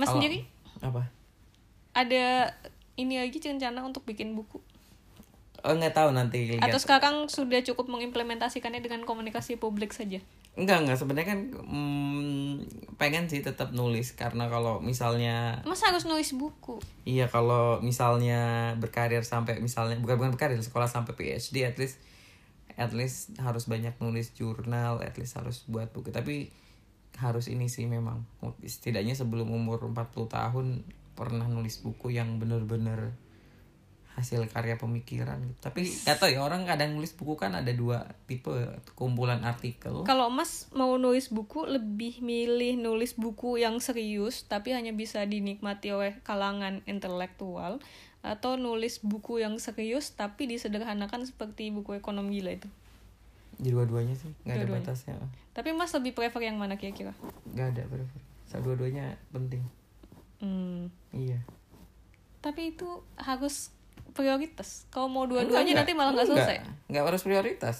Mas 0.00 0.08
Kalau- 0.08 0.16
sendiri 0.16 0.38
apa 0.80 1.12
ada 1.92 2.56
ini 2.96 3.20
lagi 3.20 3.36
rencana 3.36 3.84
untuk 3.84 4.06
bikin 4.08 4.32
buku 4.32 4.62
oh 5.60 5.74
nggak 5.76 5.92
tahu 5.92 6.08
nanti 6.16 6.56
lihat 6.56 6.64
atau 6.64 6.80
sekarang 6.80 7.28
sudah 7.28 7.60
cukup 7.60 7.90
mengimplementasikannya 7.92 8.80
dengan 8.80 9.04
komunikasi 9.04 9.60
publik 9.60 9.92
saja? 9.92 10.24
Enggak 10.60 10.78
enggak. 10.84 10.98
Sebenarnya 11.00 11.28
kan 11.32 11.40
mm, 11.50 12.52
pengen 13.00 13.26
sih 13.32 13.40
tetap 13.40 13.72
nulis. 13.72 14.12
Karena 14.14 14.46
kalau 14.52 14.84
misalnya 14.84 15.64
Mas 15.64 15.80
harus 15.80 16.04
nulis 16.04 16.36
buku. 16.36 16.78
Iya 17.08 17.26
kalau 17.32 17.80
misalnya 17.80 18.72
berkarir 18.76 19.24
sampai 19.24 19.58
misalnya 19.58 19.96
bukan 19.98 20.20
bukan 20.20 20.32
berkarir 20.36 20.60
sekolah 20.60 20.86
sampai 20.86 21.16
PhD 21.16 21.64
at 21.64 21.76
least 21.80 21.98
at 22.76 22.92
least 22.92 23.34
harus 23.40 23.66
banyak 23.68 23.92
nulis 23.98 24.32
jurnal 24.36 25.00
at 25.00 25.16
least 25.16 25.40
harus 25.40 25.64
buat 25.66 25.90
buku. 25.90 26.12
Tapi 26.12 26.52
harus 27.18 27.48
ini 27.48 27.72
sih 27.72 27.88
memang. 27.88 28.24
Setidaknya 28.64 29.16
sebelum 29.16 29.50
umur 29.50 29.82
40 29.90 30.30
tahun 30.30 30.66
pernah 31.18 31.44
nulis 31.48 31.82
buku 31.84 32.16
yang 32.16 32.40
bener-bener 32.40 33.12
hasil 34.10 34.42
karya 34.46 34.74
pemikiran 34.74 35.38
gitu. 35.40 35.58
tapi 35.62 35.86
gak 35.86 36.18
tau 36.18 36.26
ya 36.26 36.40
orang 36.40 36.64
kadang 36.64 36.92
nulis 36.92 37.12
buku 37.12 37.34
kan 37.34 37.54
ada 37.54 37.70
dua 37.70 38.04
tipe 38.26 38.50
kumpulan 38.92 39.40
artikel 39.40 40.02
Kalau 40.02 40.28
Mas 40.28 40.66
mau 40.70 40.94
nulis 40.94 41.28
buku 41.28 41.64
lebih 41.64 42.20
milih 42.20 42.76
nulis 42.76 43.14
buku 43.14 43.56
yang 43.56 43.78
serius 43.78 44.44
tapi 44.44 44.70
hanya 44.70 44.90
bisa 44.90 45.22
dinikmati 45.22 45.90
oleh 45.90 46.18
kalangan 46.20 46.82
intelektual 46.84 47.78
atau 48.20 48.60
nulis 48.60 49.00
buku 49.00 49.40
yang 49.40 49.56
serius 49.56 50.12
tapi 50.12 50.44
disederhanakan 50.44 51.24
seperti 51.24 51.70
buku 51.70 51.94
ekonomi 51.94 52.36
gila 52.36 52.52
itu. 52.52 52.68
di 53.56 53.68
dua-duanya 53.68 54.12
sih 54.12 54.28
nggak 54.44 54.52
ada 54.54 54.64
Dua-duanya. 54.64 54.84
batasnya 54.84 55.14
Tapi 55.50 55.68
Mas 55.72 55.92
lebih 55.92 56.12
prefer 56.12 56.42
yang 56.44 56.56
mana 56.56 56.76
kira-kira? 56.76 57.16
nggak 57.46 57.68
ada 57.72 57.82
prefer 57.86 58.20
dua-duanya 58.58 59.16
penting 59.30 59.64
Hmm. 60.40 60.88
iya 61.12 61.36
Tapi 62.40 62.72
itu 62.72 62.88
harus 63.14 63.68
prioritas. 64.12 64.88
Kalau 64.88 65.08
mau 65.08 65.24
dua-duanya 65.28 65.82
nanti 65.82 65.92
malah 65.92 66.12
nggak 66.16 66.28
Enggak. 66.28 66.46
selesai. 66.46 66.58
Enggak 66.90 67.04
harus 67.06 67.22
prioritas. 67.22 67.76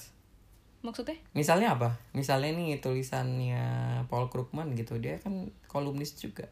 Maksudnya? 0.81 1.21
Misalnya 1.37 1.77
apa? 1.77 2.01
Misalnya 2.17 2.57
nih 2.57 2.81
tulisannya 2.81 3.65
Paul 4.09 4.33
Krugman 4.33 4.73
gitu, 4.73 4.97
dia 4.97 5.21
kan 5.21 5.53
kolumnis 5.69 6.17
juga. 6.17 6.49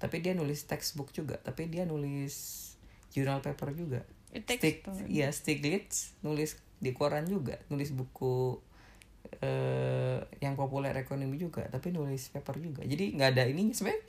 Tapi 0.00 0.24
dia 0.24 0.32
nulis 0.32 0.64
textbook 0.64 1.12
juga, 1.12 1.36
tapi 1.36 1.68
dia 1.68 1.84
nulis 1.84 2.32
journal 3.12 3.44
paper 3.44 3.76
juga. 3.76 4.00
Takes 4.30 4.62
Stig, 4.62 4.76
iya 5.10 5.28
Stiglitz 5.34 6.14
nulis 6.22 6.54
di 6.78 6.94
koran 6.94 7.26
juga, 7.26 7.58
nulis 7.66 7.90
buku 7.90 8.62
eh 9.42 10.22
yang 10.40 10.56
populer 10.56 10.96
ekonomi 10.96 11.36
juga, 11.36 11.66
tapi 11.68 11.92
nulis 11.92 12.32
paper 12.32 12.56
juga. 12.62 12.86
Jadi 12.86 13.18
nggak 13.18 13.36
ada 13.36 13.44
ini 13.44 13.74
sebenarnya 13.74 14.00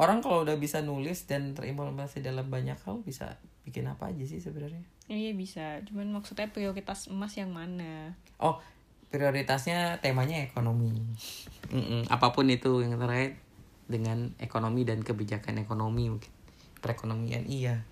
orang 0.00 0.24
kalau 0.24 0.48
udah 0.48 0.56
bisa 0.56 0.80
nulis 0.80 1.28
dan 1.28 1.52
terimplementasi 1.52 2.24
dalam 2.24 2.48
banyak 2.48 2.80
hal 2.88 3.04
bisa 3.04 3.36
bikin 3.68 3.84
apa 3.84 4.08
aja 4.08 4.24
sih 4.24 4.40
sebenarnya. 4.40 4.80
Iya 5.12 5.36
bisa. 5.36 5.84
Cuman 5.84 6.08
maksudnya 6.16 6.48
prioritas 6.48 7.12
emas 7.12 7.36
yang 7.36 7.52
mana? 7.52 8.16
Oh, 8.40 8.56
prioritasnya 9.12 10.00
temanya 10.00 10.40
ekonomi. 10.40 10.96
Mm-mm, 11.68 12.08
apa 12.08 12.32
pun 12.32 12.48
itu 12.48 12.80
yang 12.80 12.96
terkait 12.96 13.36
dengan 13.90 14.32
ekonomi 14.40 14.88
dan 14.88 15.04
kebijakan 15.04 15.60
ekonomi 15.60 16.08
mungkin. 16.08 16.32
Perekonomian 16.80 17.44
iya. 17.44 17.84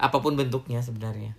Apa 0.00 0.24
pun 0.24 0.40
bentuknya 0.40 0.80
sebenarnya. 0.80 1.36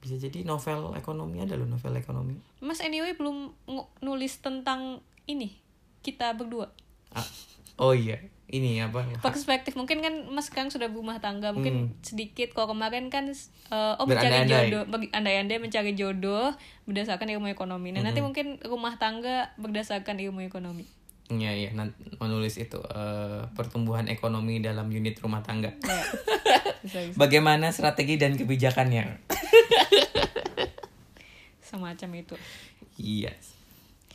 Bisa 0.00 0.16
jadi 0.16 0.48
novel 0.48 0.96
ekonomi 0.96 1.44
ada 1.44 1.60
loh 1.60 1.68
novel 1.68 2.00
ekonomi. 2.00 2.40
Mas 2.64 2.80
anyway 2.80 3.12
belum 3.12 3.52
nulis 4.00 4.40
tentang 4.40 5.04
ini 5.28 5.52
kita 6.00 6.32
berdua. 6.38 6.72
Ah, 7.12 7.26
oh 7.76 7.92
iya, 7.92 8.16
ini 8.46 8.78
apa? 8.78 9.04
perspektif 9.20 9.74
mungkin 9.74 9.98
kan 9.98 10.14
mas 10.28 10.46
sekarang 10.46 10.68
sudah 10.68 10.86
berumah 10.86 11.18
tangga 11.18 11.50
mungkin 11.50 11.90
Hmm. 11.90 11.98
sedikit 12.00 12.50
kalau 12.50 12.72
kemarin 12.72 13.08
kan 13.08 13.26
eh, 13.66 13.94
oh 13.94 14.04
mencari 14.04 14.46
jodoh 14.46 14.82
bagi- 14.86 15.10
andai-andai 15.10 15.58
mencari 15.58 15.92
jodoh 15.92 16.54
berdasarkan 16.84 17.26
ilmu 17.28 17.48
ekonomi 17.48 17.90
nah 17.90 17.98
Hmm. 17.98 18.06
nanti 18.06 18.20
mungkin 18.20 18.46
rumah 18.62 18.96
tangga 18.96 19.50
berdasarkan 19.56 20.16
ilmu 20.20 20.42
ekonomi 20.42 20.86
Iya 21.26 21.50
iya, 21.50 21.70
nanti 21.72 21.98
menulis 22.16 22.54
itu 22.54 22.78
eh, 22.78 23.42
pertumbuhan 23.52 24.06
ekonomi 24.06 24.62
dalam 24.62 24.86
unit 24.86 25.18
rumah 25.18 25.42
tangga. 25.42 25.74
ya 25.74 26.02
bisa, 26.86 27.02
bisa. 27.02 27.18
Bagaimana 27.18 27.68
strategi 27.68 28.14
dan 28.14 28.38
kebijakannya? 28.38 29.26
semacam 31.60 32.10
itu 32.16 32.36
Iya. 32.96 33.34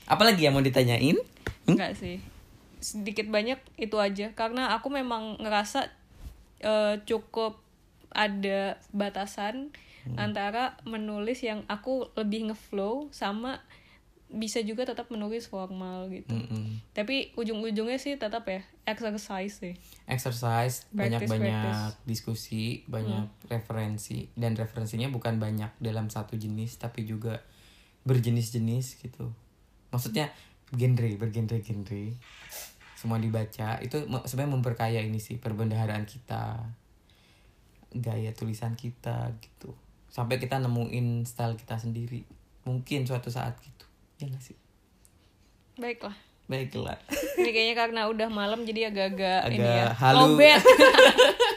Apalagi 0.07 0.47
yang 0.47 0.55
mau 0.55 0.63
ditanyain? 0.63 1.19
Hmm? 1.61 1.75
enggak 1.75 1.93
sih 1.93 2.17
sedikit 2.81 3.29
banyak 3.29 3.61
itu 3.77 3.95
aja. 3.95 4.33
Karena 4.33 4.73
aku 4.73 4.89
memang 4.89 5.37
ngerasa 5.39 5.87
eh, 6.59 6.95
cukup 7.05 7.57
ada 8.11 8.75
batasan 8.91 9.71
Hmm. 10.01 10.17
antara 10.17 10.81
menulis 10.81 11.45
yang 11.45 11.61
aku 11.69 12.09
lebih 12.17 12.49
ngeflow 12.49 13.13
sama 13.13 13.61
bisa 14.33 14.57
juga 14.65 14.81
tetap 14.81 15.13
menulis 15.13 15.45
formal 15.45 16.09
gitu. 16.09 16.33
Mm-mm. 16.33 16.81
tapi 16.89 17.29
ujung-ujungnya 17.37 18.01
sih 18.01 18.17
tetap 18.17 18.49
ya 18.49 18.65
exercise 18.89 19.61
sih. 19.61 19.77
Exercise 20.09 20.89
banyak 20.89 21.21
Practice, 21.21 21.31
banyak 21.37 21.53
practice. 21.53 22.01
diskusi 22.09 22.63
banyak 22.89 23.29
referensi. 23.45 24.25
Dan 24.33 24.57
referensinya 24.57 25.05
bukan 25.05 25.37
banyak 25.37 25.69
dalam 25.77 26.09
satu 26.09 26.33
jenis 26.33 26.81
tapi 26.81 27.05
juga 27.05 27.37
berjenis-jenis 28.01 28.97
gitu. 28.97 29.29
Maksudnya 29.93 30.33
genre 30.73 31.11
bergenre-genre 31.13 32.17
semua 33.01 33.17
dibaca 33.17 33.81
itu 33.81 33.97
sebenarnya 34.29 34.53
memperkaya 34.53 35.01
ini 35.01 35.17
sih 35.17 35.41
perbendaharaan 35.41 36.05
kita 36.05 36.61
gaya 37.97 38.29
tulisan 38.37 38.77
kita 38.77 39.33
gitu. 39.41 39.73
Sampai 40.13 40.37
kita 40.37 40.61
nemuin 40.61 41.25
style 41.25 41.57
kita 41.57 41.81
sendiri. 41.81 42.21
Mungkin 42.61 43.09
suatu 43.09 43.33
saat 43.33 43.57
gitu. 43.57 43.85
Ya 44.21 44.29
nggak 44.29 44.43
sih? 44.45 44.57
Baiklah. 45.81 46.13
Baiklah. 46.45 47.01
Ini 47.41 47.49
kayaknya 47.49 47.75
karena 47.75 48.01
udah 48.05 48.29
malam 48.29 48.61
jadi 48.69 48.93
agak-agak 48.93 49.49
ini 49.49 49.65
Agak 49.65 49.75
ya 49.81 49.87
halu. 49.97 50.37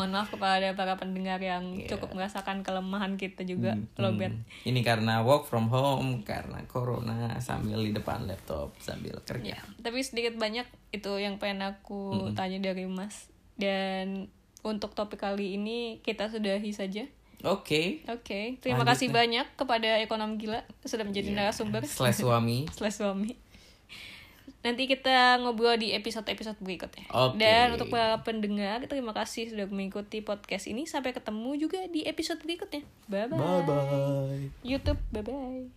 mohon 0.00 0.10
maaf 0.10 0.28
kepada 0.28 0.72
para 0.72 0.96
pendengar 0.96 1.36
yang 1.36 1.76
Iya. 1.76 1.92
cukup 1.92 2.14
merasakan 2.14 2.60
kelemahan 2.60 3.14
kita 3.14 3.44
juga 3.44 3.72
Hmm, 3.72 3.84
lobet 3.94 4.32
Ini 4.62 4.80
karena 4.80 5.20
work 5.20 5.44
from 5.44 5.68
home, 5.68 6.22
karena 6.22 6.64
corona 6.64 7.36
sambil 7.38 7.76
di 7.78 7.92
depan 7.92 8.24
laptop 8.24 8.72
sambil 8.78 9.20
kerja. 9.20 9.54
Ya, 9.54 9.60
tapi 9.78 10.00
sedikit 10.00 10.34
banyak 10.34 10.64
itu 10.90 11.12
yang 11.14 11.36
pengen 11.36 11.60
aku 11.66 12.00
tanya 12.32 12.56
dari 12.58 12.84
Mas. 12.84 13.28
Dan 13.54 14.32
untuk 14.60 14.92
topik 14.92 15.18
kali 15.18 15.54
ini 15.54 16.00
kita 16.00 16.26
sudahi 16.26 16.70
saja. 16.70 17.04
Oke. 17.42 18.04
Oke, 18.06 18.56
terima 18.58 18.80
Lanjut 18.80 18.92
kasih 18.94 19.06
deh. 19.06 19.16
banyak 19.16 19.46
kepada 19.54 19.96
ekonom 19.98 20.36
gila 20.36 20.60
sudah 20.82 21.04
menjadi 21.04 21.28
narasumber 21.30 21.80
Slash 21.82 22.20
suami. 22.20 22.68
slash 22.76 22.96
suami 22.96 23.32
nanti 24.60 24.84
kita 24.84 25.40
ngobrol 25.40 25.76
di 25.80 25.96
episode-episode 25.96 26.60
berikutnya. 26.60 27.08
Okay. 27.08 27.36
Dan 27.40 27.76
untuk 27.76 27.88
para 27.88 28.20
pendengar, 28.20 28.84
terima 28.84 29.16
kasih 29.16 29.48
sudah 29.48 29.66
mengikuti 29.72 30.20
podcast 30.20 30.68
ini. 30.68 30.84
Sampai 30.84 31.16
ketemu 31.16 31.56
juga 31.56 31.80
di 31.88 32.04
episode 32.04 32.44
berikutnya. 32.44 32.84
Bye-bye. 33.08 33.38
Bye-bye. 33.38 34.50
YouTube, 34.64 35.00
bye-bye. 35.12 35.72